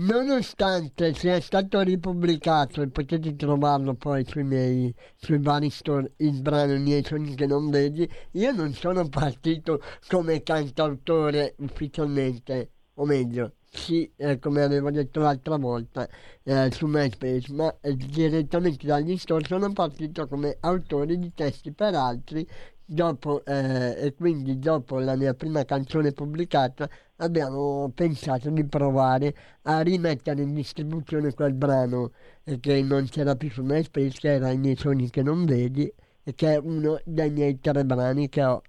[0.00, 6.74] nonostante sia stato ripubblicato e potete trovarlo poi sui miei sui vari store il brano
[6.74, 13.54] I miei sogni che non vedi, io non sono partito come cantautore ufficialmente, o meglio,
[13.70, 16.08] sì, eh, come avevo detto l'altra volta
[16.44, 21.94] eh, su MySpace, ma eh, direttamente dagli store sono partito come autore di testi per
[21.94, 22.46] altri
[22.92, 29.80] dopo, eh, e quindi dopo la mia prima canzone pubblicata abbiamo pensato di provare a
[29.80, 32.12] rimettere in distribuzione quel brano
[32.44, 35.92] eh, che non c'era più su MySpace, che era I miei sogni che non vedi,
[36.22, 38.60] e che è uno dei miei tre brani che ho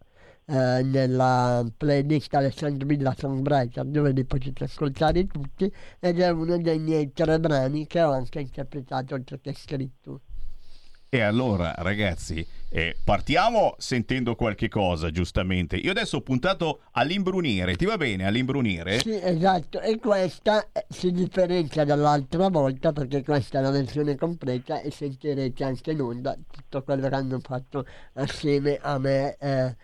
[0.46, 6.80] eh, nella playlist Alessandro Villa Songwriter dove li potete ascoltare tutti ed è uno dei
[6.80, 10.22] miei tre brani che ho anche interpretato oltre che scritto.
[11.10, 15.76] E allora, ragazzi, eh, partiamo sentendo qualche cosa, giustamente.
[15.76, 17.76] Io adesso ho puntato all'imbrunire.
[17.76, 19.00] Ti va bene all'imbrunire?
[19.00, 24.80] Sì, esatto, e questa eh, si differenzia dall'altra volta perché questa è la versione completa
[24.80, 29.76] e sentirete anche in onda tutto quello che hanno fatto assieme a me eh,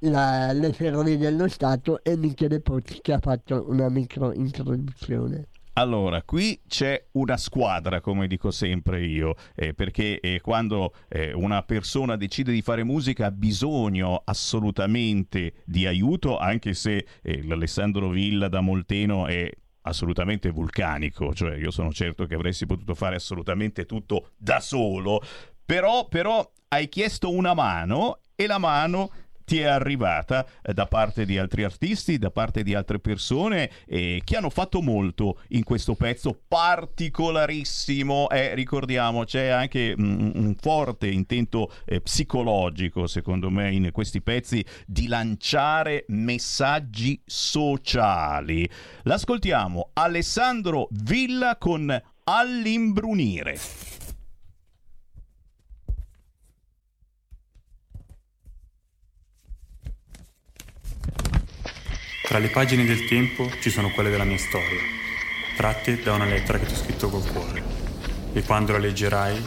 [0.00, 5.48] la- le ferrovie dello Stato e Michele Pozzi che ha fatto una micro introduzione.
[5.78, 11.62] Allora, qui c'è una squadra, come dico sempre io, eh, perché eh, quando eh, una
[11.64, 18.48] persona decide di fare musica ha bisogno assolutamente di aiuto, anche se eh, l'Alessandro Villa
[18.48, 19.50] da Molteno è
[19.82, 25.20] assolutamente vulcanico, cioè io sono certo che avresti potuto fare assolutamente tutto da solo,
[25.62, 29.10] però, però hai chiesto una mano e la mano
[29.46, 34.20] ti è arrivata eh, da parte di altri artisti, da parte di altre persone eh,
[34.24, 38.28] che hanno fatto molto in questo pezzo particolarissimo.
[38.28, 44.64] Eh, ricordiamo, c'è anche mm, un forte intento eh, psicologico, secondo me, in questi pezzi
[44.84, 48.68] di lanciare messaggi sociali.
[49.04, 53.95] L'ascoltiamo Alessandro Villa con All'imbrunire.
[62.26, 64.80] Tra le pagine del tempo ci sono quelle della mia storia,
[65.56, 67.62] tratte da una lettera che ti ho scritto col cuore.
[68.32, 69.40] E quando la leggerai,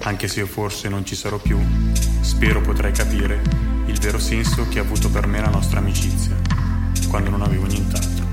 [0.00, 1.56] anche se io forse non ci sarò più,
[2.22, 3.40] spero potrai capire
[3.86, 6.34] il vero senso che ha avuto per me la nostra amicizia,
[7.08, 8.26] quando non avevo nient'altro.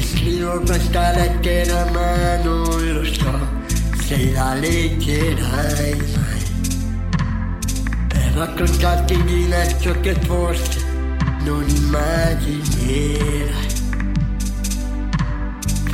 [0.00, 3.63] Scrivo questa lettera a mano, lo so,
[4.14, 6.02] se la leggerai.
[8.08, 10.82] Per raccontarti di me ciò che forse
[11.42, 13.72] non immaginerai.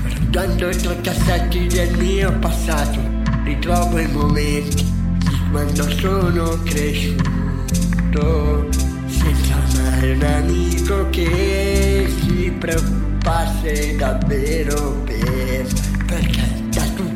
[0.02, 3.00] Guardando i tre cassetti del mio passato,
[3.44, 4.84] ritrovo i momenti
[5.18, 8.68] di quando sono cresciuto.
[9.06, 15.66] Senza mai un amico che si preoccupasse davvero per
[16.08, 16.60] me.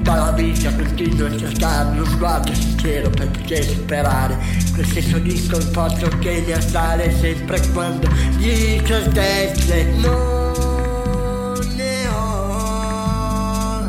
[0.04, 4.36] Tutta la vita continuo a cercare lo sguardo sincero per poter superare
[4.74, 13.88] quel senso di sconforto che mi assale sempre quando di certezze non ne ho.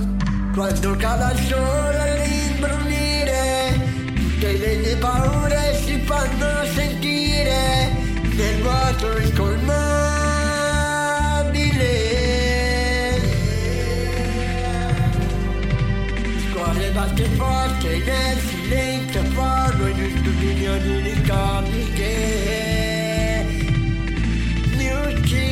[0.54, 3.74] Quando cala il sole all'imbrunire,
[4.16, 9.55] tutte le mie paure si fanno sentire nel vuoto incolmabile.
[17.96, 23.46] Forte nel silenzio fogo in un studio di ricordi che
[24.76, 25.44] mi uccidono.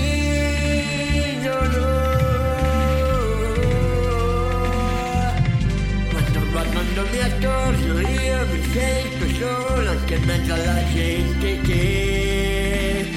[6.10, 13.08] Quando guardandomi attorno io mi sento solo anche in mezzo alla gente che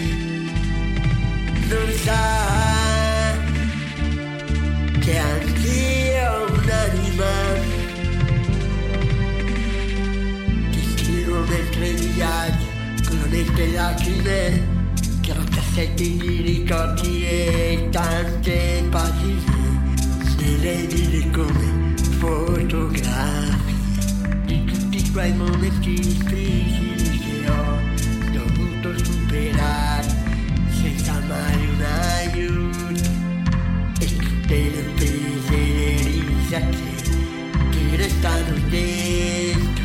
[1.68, 2.45] non sa
[15.30, 19.42] ho cassetti di ricordi e tante pagine,
[20.60, 23.54] vedi come fotografie
[24.46, 27.78] di tutti quei momenti difficili che ho
[28.32, 30.08] dovuto superare
[30.80, 33.10] senza mai un aiuto.
[34.00, 36.78] E tutte le offese e le risate
[37.70, 39.76] che restano dentro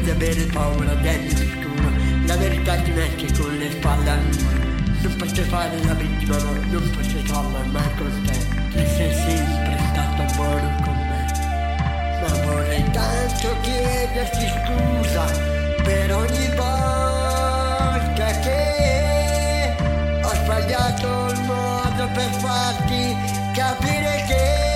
[0.00, 1.90] di avere paura dell'oscuro.
[2.26, 4.64] La verità ti mette con le spalle al muro.
[5.02, 8.38] Non posso fare la vittima, no, non posso farla mai con te.
[8.70, 11.26] Che sei sempre stato buono con me.
[12.20, 15.24] Ma vorrei tanto chiederti scusa
[15.82, 19.76] per ogni volta che
[20.22, 23.16] ho sbagliato il modo per farti
[23.54, 24.66] capire che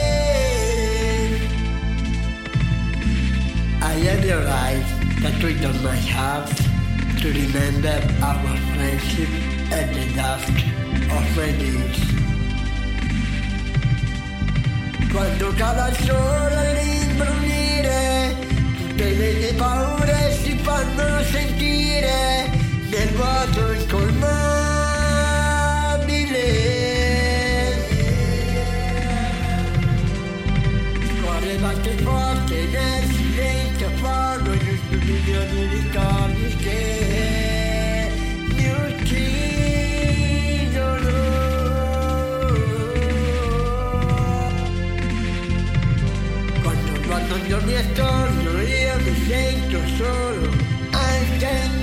[3.82, 4.42] I have your
[5.22, 6.48] eyes tattooed on my have
[7.20, 9.28] to remember our friendship
[9.72, 10.48] at the dusk
[11.10, 12.00] of my.
[15.10, 18.36] Quando cala il sole all'imbrunire,
[18.78, 22.50] tutte le mie paure si fanno sentire
[22.90, 24.38] nel vuoto incolmabile.
[31.00, 33.19] Il cuore batte forte nel
[46.62, 50.50] Quando guardo giorni attorno io mi sento solo,
[50.90, 51.80] anche in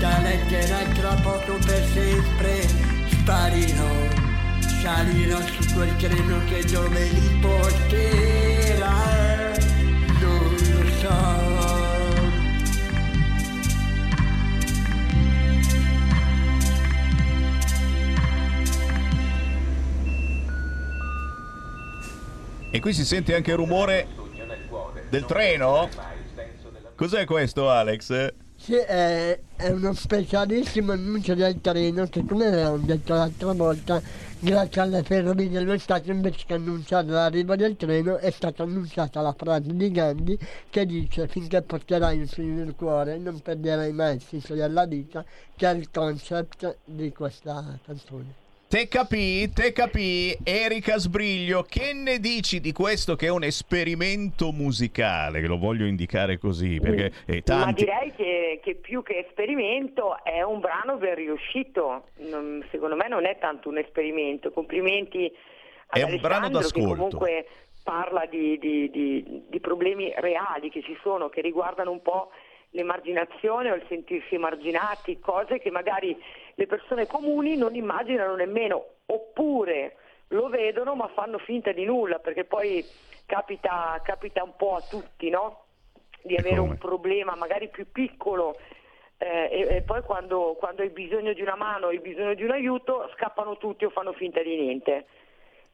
[0.00, 2.62] questa lettera e tra poco per sempre
[3.08, 4.28] sparirò
[4.80, 8.94] Salirò su quel treno che dove li porterà
[10.20, 11.48] Non lo so
[22.70, 24.06] E qui si sente anche il rumore
[25.10, 25.88] del treno?
[26.94, 28.48] Cos'è questo, Alex?
[28.62, 34.02] Sì, è, è uno specialissimo annuncio del treno che come avevamo detto l'altra volta,
[34.38, 39.32] grazie alle ferrovie dello Stato invece che annunciare l'arrivo del treno è stata annunciata la
[39.32, 40.38] frase di Gandhi
[40.68, 45.24] che dice finché porterai il filo nel cuore non perderai mai il senso della vita
[45.56, 48.49] che è il concept di questa canzone.
[48.70, 54.52] Te capì, te capì, Erika Sbriglio, che ne dici di questo che è un esperimento
[54.52, 55.40] musicale?
[55.40, 57.82] Lo voglio indicare così perché eh, Ma tanti...
[57.84, 62.04] direi che, che più che esperimento è un brano ben riuscito.
[62.18, 64.52] Non- secondo me non è tanto un esperimento.
[64.52, 65.28] Complimenti
[65.88, 66.94] ad È un brano d'ascolto.
[66.94, 67.46] comunque
[67.82, 72.30] parla di, di- di- di problemi reali che ci sono, che riguardano un po'
[72.70, 76.16] l'emarginazione o il sentirsi emarginati, cose che magari
[76.60, 79.96] le persone comuni non immaginano nemmeno, oppure
[80.28, 82.84] lo vedono ma fanno finta di nulla, perché poi
[83.24, 85.64] capita, capita un po' a tutti, no?
[86.22, 88.58] Di avere un problema magari più piccolo
[89.16, 92.50] eh, e, e poi quando, quando hai bisogno di una mano, hai bisogno di un
[92.50, 95.06] aiuto, scappano tutti o fanno finta di niente.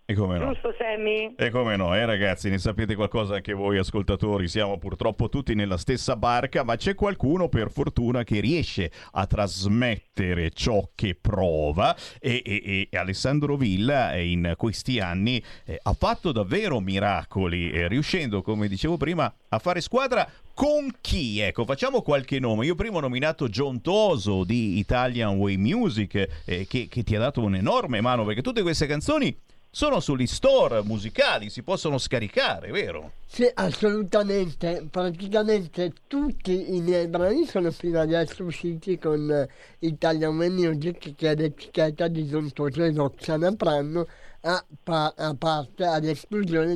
[0.09, 0.53] E come no?
[0.53, 1.35] Giusto Sammy?
[1.37, 5.77] E come no, eh ragazzi, ne sapete qualcosa anche voi ascoltatori, siamo purtroppo tutti nella
[5.77, 12.41] stessa barca, ma c'è qualcuno per fortuna che riesce a trasmettere ciò che prova e,
[12.45, 18.43] e- e Alessandro Villa eh, in questi anni eh, ha fatto davvero miracoli, eh, riuscendo,
[18.43, 21.41] come dicevo prima, a fare squadra con chi?
[21.41, 22.65] Ecco, facciamo qualche nome.
[22.65, 27.19] Io prima ho nominato John Toso di Italian Way Music, eh, che, che ti ha
[27.19, 29.37] dato un'enorme mano, perché tutte queste canzoni
[29.77, 33.13] sono sugli store musicali, si possono scaricare, vero?
[33.27, 34.87] Sì, assolutamente.
[34.91, 39.47] Praticamente tutti i miei brani sono fino adesso usciti con eh,
[39.81, 44.07] Italian Way Music, che è l'etichetta di Don Toso e Roxana Pranno,
[44.41, 46.11] a, pa- a parte ad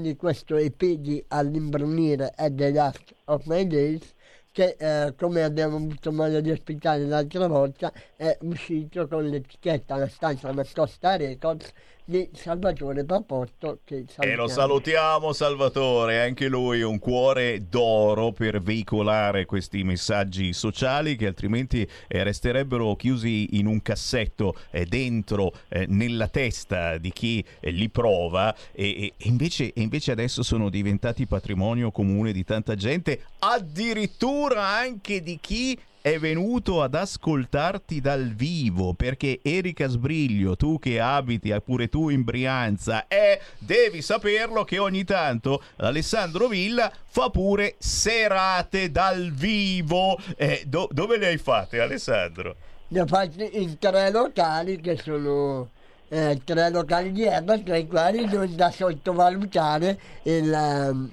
[0.00, 4.12] di questo EP di All'imbrunire e The Last of My Days,
[4.52, 10.08] che eh, come abbiamo avuto modo di ospitare l'altra volta è uscito con l'etichetta La
[10.08, 11.72] Stanza Nascosta Records
[12.10, 15.32] di Salvatore Papotto che E lo salutiamo.
[15.32, 22.96] Salvatore, anche lui un cuore d'oro per veicolare questi messaggi sociali che altrimenti eh, resterebbero
[22.96, 29.14] chiusi in un cassetto eh, dentro eh, nella testa di chi eh, li prova e-
[29.16, 35.38] e invece, e invece adesso sono diventati patrimonio comune di tanta gente, addirittura anche di
[35.40, 41.88] chi è venuto ad ascoltarti dal vivo perché Erika Sbriglio, tu che abiti eh, pure
[41.88, 49.30] tu in Brianza, eh, devi saperlo che ogni tanto Alessandro Villa fa pure serate dal
[49.32, 50.18] vivo.
[50.36, 52.56] Eh, do- dove le hai fatte, Alessandro?
[52.88, 55.68] Ne ho fatti in tre locali che sono
[56.08, 61.10] eh, tre locali di erba, tra i quali non da sottovalutare il, ehm,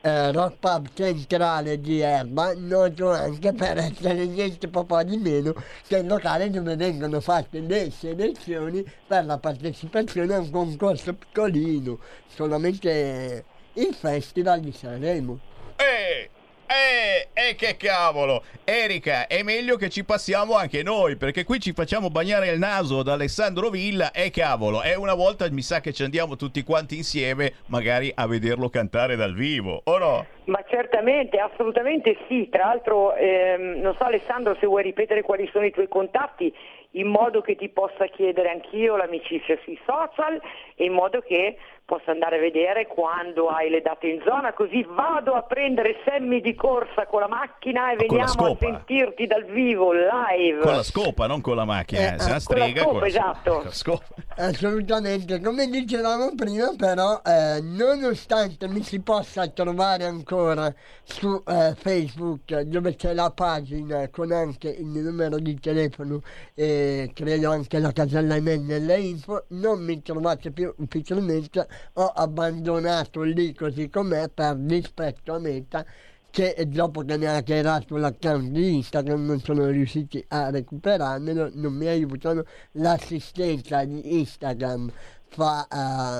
[0.00, 5.54] eh, rock centrale di Erba, noto anche per essere niente po' di meno
[5.86, 11.98] che il locale dove vengono fatte le selezioni per la partecipazione a un concorso piccolino,
[12.26, 13.44] solamente
[13.74, 15.38] il Festival di Sanremo.
[15.76, 16.30] Eh,
[16.68, 18.42] eh, eh, che cavolo!
[18.64, 23.02] Erika, è meglio che ci passiamo anche noi, perché qui ci facciamo bagnare il naso
[23.02, 26.96] da Alessandro Villa e cavolo, e una volta mi sa che ci andiamo tutti quanti
[26.96, 30.26] insieme, magari a vederlo cantare dal vivo, o no?
[30.44, 32.48] Ma certamente, assolutamente sì.
[32.50, 36.54] Tra l'altro, ehm, non so Alessandro se vuoi ripetere quali sono i tuoi contatti,
[36.92, 40.40] in modo che ti possa chiedere anch'io l'amicizia sui social
[40.74, 41.56] e in modo che
[41.88, 46.42] possa andare a vedere quando hai le date in zona, così vado a prendere Sammy
[46.42, 50.58] di corsa con la macchina e la veniamo a sentirti dal vivo, live.
[50.60, 52.66] Con la scopa, non con la macchina, Eh, se una ah, strega.
[52.66, 53.52] con la con scopa, esatto.
[53.54, 54.04] con la scopa.
[54.36, 60.70] Assolutamente, come dicevamo prima però, eh, nonostante mi si possa trovare ancora
[61.04, 66.20] su eh, Facebook dove c'è la pagina con anche il numero di telefono
[66.54, 73.22] e credo anche la casella email nelle info, non mi trovate più ufficialmente, ho abbandonato
[73.22, 75.84] lì così com'è per rispetto a Meta
[76.30, 81.72] che dopo che mi ha creato l'account di Instagram non sono riusciti a recuperarmelo, non
[81.72, 84.90] mi aiutano, l'assistenza di Instagram
[85.28, 85.66] fa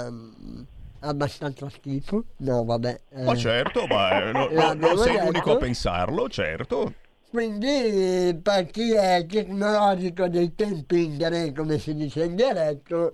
[0.07, 0.67] ehm,
[1.01, 3.01] abbastanza schifo, no vabbè.
[3.11, 5.25] eh, Ma certo, ma eh, no- no- non sei detto.
[5.27, 6.93] l'unico a pensarlo, certo.
[7.31, 13.13] Quindi per chi è tecnologico dei tempi in diretta, come si dice in diretto,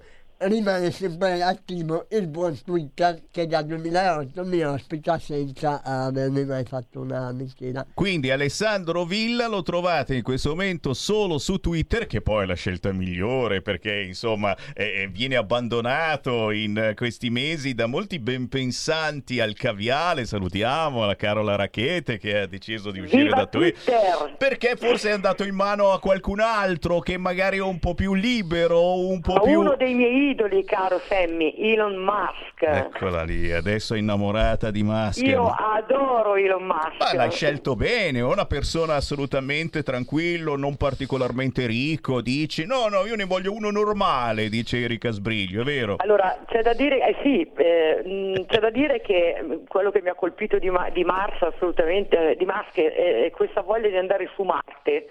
[0.49, 7.01] rimane sempre attivo il buon Twitter che dal 2008 mi ospita senza avermi mai fatto
[7.01, 7.87] una mentira.
[7.95, 12.55] Quindi Alessandro Villa lo trovate in questo momento solo su Twitter, che poi è la
[12.55, 19.41] scelta migliore perché insomma eh, viene abbandonato in eh, questi mesi da molti ben pensanti
[19.41, 20.25] al caviale.
[20.25, 23.65] Salutiamo la Carola Racchete che ha deciso di uscire Viva da Twitter.
[23.85, 24.37] Twitter!
[24.37, 28.15] Perché forse è andato in mano a qualcun altro che magari è un po' più
[28.15, 29.61] libero, un po' A più...
[29.61, 32.63] uno dei miei idoli, caro Sammy, Elon Musk.
[32.63, 35.25] Eccola lì, adesso è innamorata di Musk.
[35.25, 36.99] Io adoro Elon Musk.
[36.99, 43.07] Ma l'hai scelto bene, è una persona assolutamente tranquillo, non particolarmente ricco, dici no, no,
[43.07, 45.97] io ne voglio uno normale, dice Erika Sbriglio, è vero?
[45.99, 50.09] Allora, c'è da dire, eh sì, eh, mh, c'è da dire che quello che mi
[50.09, 53.97] ha colpito di, Ma- di Mars assolutamente, eh, di Musk, è, è questa voglia di
[53.97, 55.09] andare su Marte.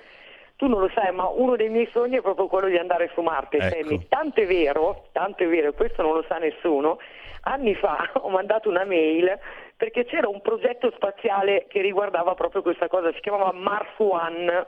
[0.56, 3.22] Tu non lo sai, ma uno dei miei sogni è proprio quello di andare su
[3.22, 4.04] Marte, Ecco.
[4.08, 6.98] Tanto è vero, tanto è vero, e questo non lo sa nessuno.
[7.42, 9.38] Anni fa ho mandato una mail
[9.76, 14.66] perché c'era un progetto spaziale che riguardava proprio questa cosa, si chiamava Mars One.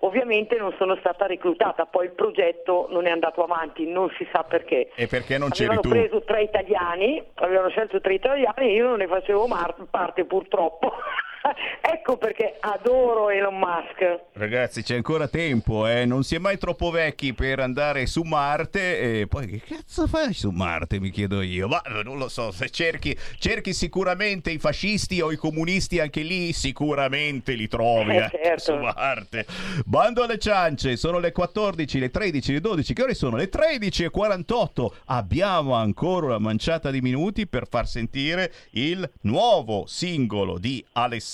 [0.00, 4.44] Ovviamente non sono stata reclutata, poi il progetto non è andato avanti, non si sa
[4.44, 4.90] perché.
[4.94, 5.88] E perché non c'eri Avevano tu?
[5.88, 10.92] preso tre italiani, avevano scelto tre italiani e io non ne facevo mar- parte purtroppo.
[11.80, 14.20] ecco perché adoro Elon Musk.
[14.32, 16.04] Ragazzi, c'è ancora tempo, eh?
[16.04, 19.20] non si è mai troppo vecchi per andare su Marte.
[19.20, 21.68] E poi che cazzo fai su Marte, mi chiedo io?
[21.68, 26.22] Ma eh, non lo so, se cerchi, cerchi sicuramente i fascisti o i comunisti anche
[26.22, 28.62] lì, sicuramente li trovi Eh, anche certo.
[28.72, 29.46] su Marte.
[29.84, 33.36] Bando alle ciance, sono le 14, le 13, le 12, che ore sono?
[33.36, 34.94] Le 13 e 48.
[35.06, 41.26] Abbiamo ancora una manciata di minuti per far sentire il nuovo singolo di Alessandro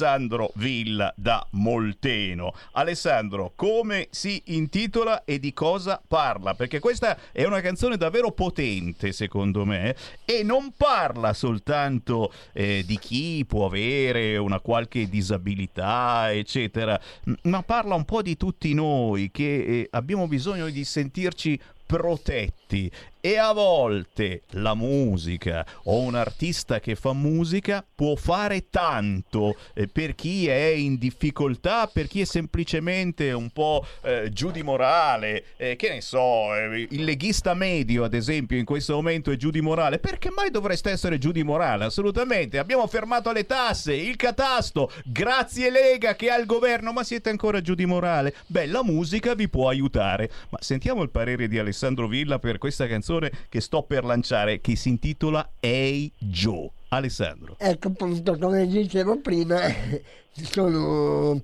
[0.54, 2.52] Villa da Molteno.
[2.72, 6.54] Alessandro, come si intitola e di cosa parla?
[6.54, 12.98] Perché questa è una canzone davvero potente, secondo me, e non parla soltanto eh, di
[12.98, 17.00] chi può avere una qualche disabilità, eccetera,
[17.42, 22.90] ma parla un po' di tutti noi che eh, abbiamo bisogno di sentirci protetti
[23.26, 29.88] e a volte la musica o un artista che fa musica può fare tanto eh,
[29.88, 35.44] per chi è in difficoltà, per chi è semplicemente un po' eh, giù di morale,
[35.56, 39.48] eh, che ne so, eh, il leghista medio ad esempio in questo momento è giù
[39.48, 41.86] di morale, perché mai dovreste essere giù di morale?
[41.86, 47.30] Assolutamente, abbiamo fermato le tasse, il catasto, grazie Lega che ha il governo, ma siete
[47.30, 48.34] ancora giù di morale?
[48.48, 52.86] Beh, la musica vi può aiutare, ma sentiamo il parere di Alessandro Villa per questa
[52.86, 53.12] canzone
[53.48, 56.70] che sto per lanciare che si intitola Hey Joe.
[56.88, 57.56] Alessandro.
[57.58, 59.58] Ecco appunto, come dicevo prima,
[60.30, 61.42] sono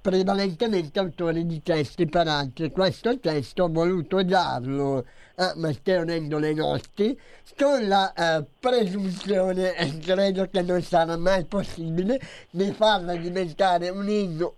[0.00, 2.70] prevalentemente autori di testi per altri.
[2.70, 5.04] Questo testo ho voluto darlo
[5.36, 7.18] a Matteo Rendole Notti
[7.56, 14.08] con la eh, presunzione, e credo che non sarà mai possibile, di farla diventare un
[14.08, 14.54] inno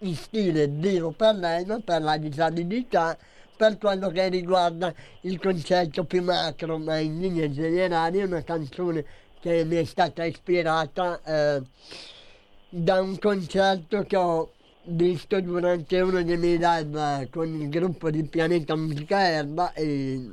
[0.00, 3.16] in stile Dio per lei, ma per la disabilità,
[3.60, 4.90] per quello che riguarda
[5.20, 9.04] il concetto più macro, ma in linee generali è una canzone
[9.38, 11.62] che mi è stata ispirata eh,
[12.70, 14.52] da un concerto che ho
[14.84, 20.30] visto durante uno dei miei live con il gruppo di Pianeta Musica Erba e,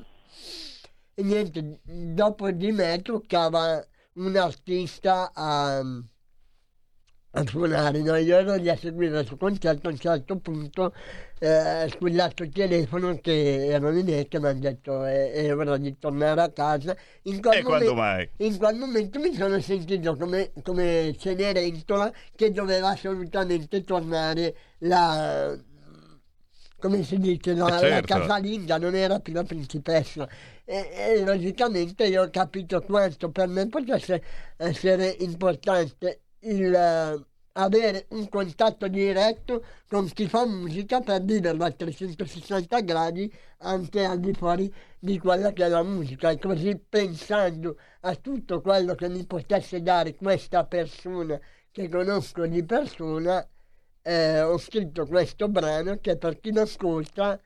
[1.13, 5.83] e niente, dopo di me toccava un artista a,
[7.31, 8.15] a suonare, no?
[8.15, 10.93] io ero lì a seguire il suo concerto, a un certo punto
[11.39, 15.97] eh, squillato il telefono che erano in che mi hanno detto è, è ora di
[15.99, 16.95] tornare a casa.
[17.23, 18.29] In quel, E quando momen- mai?
[18.37, 25.55] in quel momento mi sono sentito come, come Cenerentola che doveva assolutamente tornare la
[26.79, 27.67] come si dice, no?
[27.67, 28.13] Eh, la certo.
[28.15, 30.27] casalinga non era più la principessa
[30.63, 34.21] e, e logicamente io ho capito quanto per me potesse
[34.57, 37.25] essere importante il eh,
[37.57, 44.19] avere un contatto diretto con chi fa musica per viverlo a 360 gradi anche al
[44.19, 49.09] di fuori di quella che è la musica e così pensando a tutto quello che
[49.09, 51.39] mi potesse dare questa persona
[51.71, 53.45] che conosco di persona
[54.03, 57.39] eh, ho scritto questo brano che per chi lo ascolta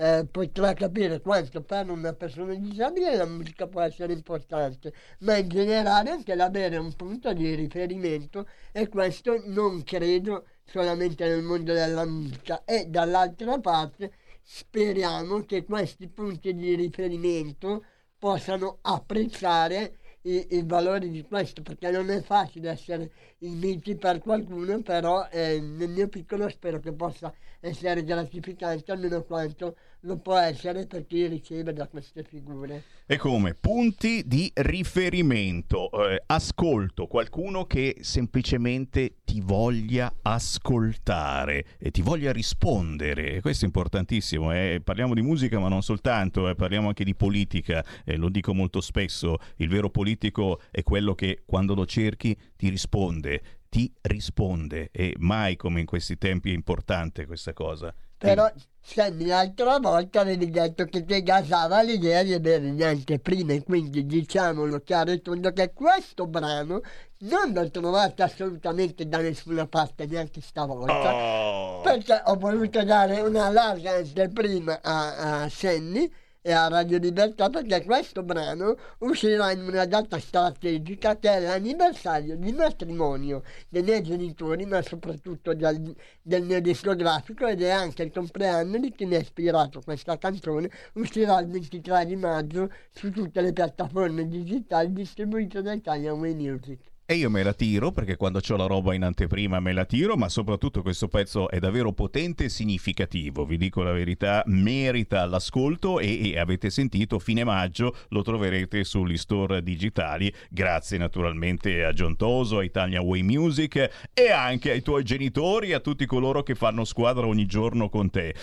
[0.00, 5.48] eh, potrà capire quanto per una persona disabile la musica può essere importante, ma in
[5.48, 12.04] generale anche l'avere un punto di riferimento e questo non credo solamente nel mondo della
[12.04, 12.62] musica.
[12.64, 17.84] E dall'altra parte speriamo che questi punti di riferimento
[18.16, 23.10] possano apprezzare i, i valori di questo perché non è facile essere
[23.40, 29.22] i miti per qualcuno però eh, nel mio piccolo spero che possa essere gratificante almeno
[29.22, 33.54] quanto lo può essere per chi riceve da queste figure E come?
[33.54, 35.90] Punti di riferimento.
[35.90, 43.40] Eh, ascolto, qualcuno che semplicemente ti voglia ascoltare e ti voglia rispondere.
[43.40, 44.52] Questo è importantissimo.
[44.52, 44.80] eh.
[44.84, 47.84] Parliamo di musica, ma non soltanto, eh, parliamo anche di politica.
[48.04, 52.68] Eh, lo dico molto spesso: il vero politico è quello che quando lo cerchi ti
[52.68, 53.27] risponde.
[53.70, 57.94] Ti risponde e mai come in questi tempi è importante questa cosa.
[58.16, 58.50] però
[58.80, 64.06] Sammy l'altra volta avevi detto che ti gasava l'idea di avere le anteprime e quindi
[64.06, 66.80] diciamolo chiaro e tondo che questo brano
[67.20, 71.80] non l'ho trovato assolutamente da nessuna parte neanche stavolta Oh.
[71.82, 76.10] perché ho voluto dare una larga anteprima a, a Sammy
[76.48, 82.36] e a Radio Libertà perché questo brano uscirà in una data strategica che è l'anniversario
[82.38, 88.12] di matrimonio dei miei genitori ma soprattutto del, del mio discografico ed è anche il
[88.12, 93.42] compleanno di chi mi ha ispirato questa canzone uscirà il 23 di maggio su tutte
[93.42, 96.80] le piattaforme digitali distribuite da Italia Way Music
[97.10, 100.18] E io me la tiro perché quando ho la roba in anteprima me la tiro,
[100.18, 106.00] ma soprattutto questo pezzo è davvero potente e significativo, vi dico la verità, merita l'ascolto
[106.00, 112.14] e, e avete sentito, fine maggio lo troverete sugli store digitali, grazie naturalmente a John
[112.14, 116.54] Toso, a Italia Way Music e anche ai tuoi genitori e a tutti coloro che
[116.54, 118.34] fanno squadra ogni giorno con te.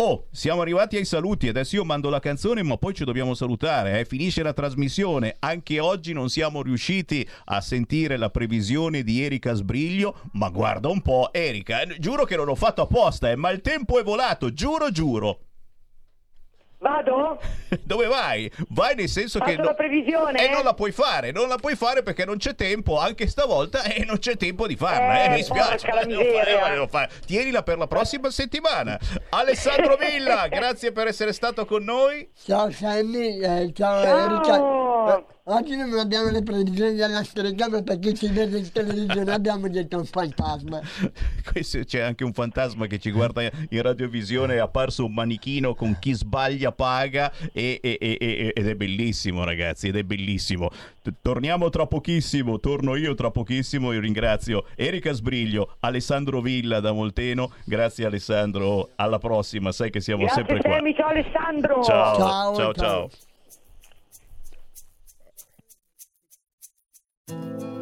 [0.00, 3.98] Oh, siamo arrivati ai saluti, adesso io mando la canzone ma poi ci dobbiamo salutare,
[3.98, 4.04] eh.
[4.04, 10.20] finisce la trasmissione, anche oggi non siamo riusciti a sentire la previsione di Erika Sbriglio,
[10.34, 13.98] ma guarda un po', Erika, giuro che non l'ho fatto apposta, eh, ma il tempo
[13.98, 15.47] è volato, giuro giuro.
[16.80, 17.40] Vado?
[17.82, 18.50] Dove vai?
[18.68, 19.52] Vai nel senso che...
[19.56, 20.46] Faccio la previsione?
[20.46, 23.82] E non la puoi fare, non la puoi fare perché non c'è tempo, anche stavolta,
[23.82, 25.88] e non c'è tempo di farla, eh, Eh, mi spiace.
[26.06, 27.10] devo fare, devo fare.
[27.26, 28.98] Tienila per la prossima settimana.
[29.30, 32.30] Alessandro Villa, grazie per essere stato con noi.
[32.44, 34.36] Ciao Sammy, eh, ciao, Ciao.
[35.16, 35.36] Erika.
[35.50, 40.04] Oggi non abbiamo le previsioni della strega perché ci vede in televisione, abbiamo detto un
[40.04, 40.78] fantasma.
[41.50, 45.96] Questo- C'è anche un fantasma che ci guarda in radiovisione, è apparso un manichino con
[45.98, 50.68] chi sbaglia paga e- e- e- e- ed è bellissimo ragazzi, ed è bellissimo.
[51.22, 57.52] Torniamo tra pochissimo, torno io tra pochissimo, io ringrazio Erika Sbriglio, Alessandro Villa da Molteno,
[57.64, 60.76] grazie Alessandro, alla prossima, sai che siamo Grazie sempre qua.
[60.76, 61.82] Sammy, ciao Alessandro.
[61.82, 63.08] Ciao, Ciao, ciao, ciao.
[67.28, 67.58] Ciao.
[67.58, 67.77] Sono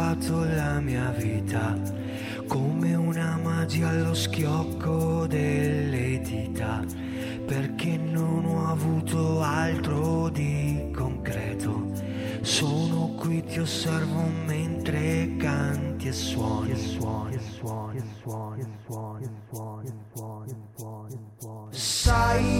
[0.00, 1.78] salvato la mia vita
[2.46, 6.82] come una magia allo schiocco delle dita
[7.46, 11.90] perché non ho avuto altro di concreto.
[12.40, 18.66] Sono qui ti osservo mentre canti e suoni e suoni e suoni e suoni e
[18.86, 21.68] suoni e suoni e suoni e suoni.
[21.70, 22.59] Sai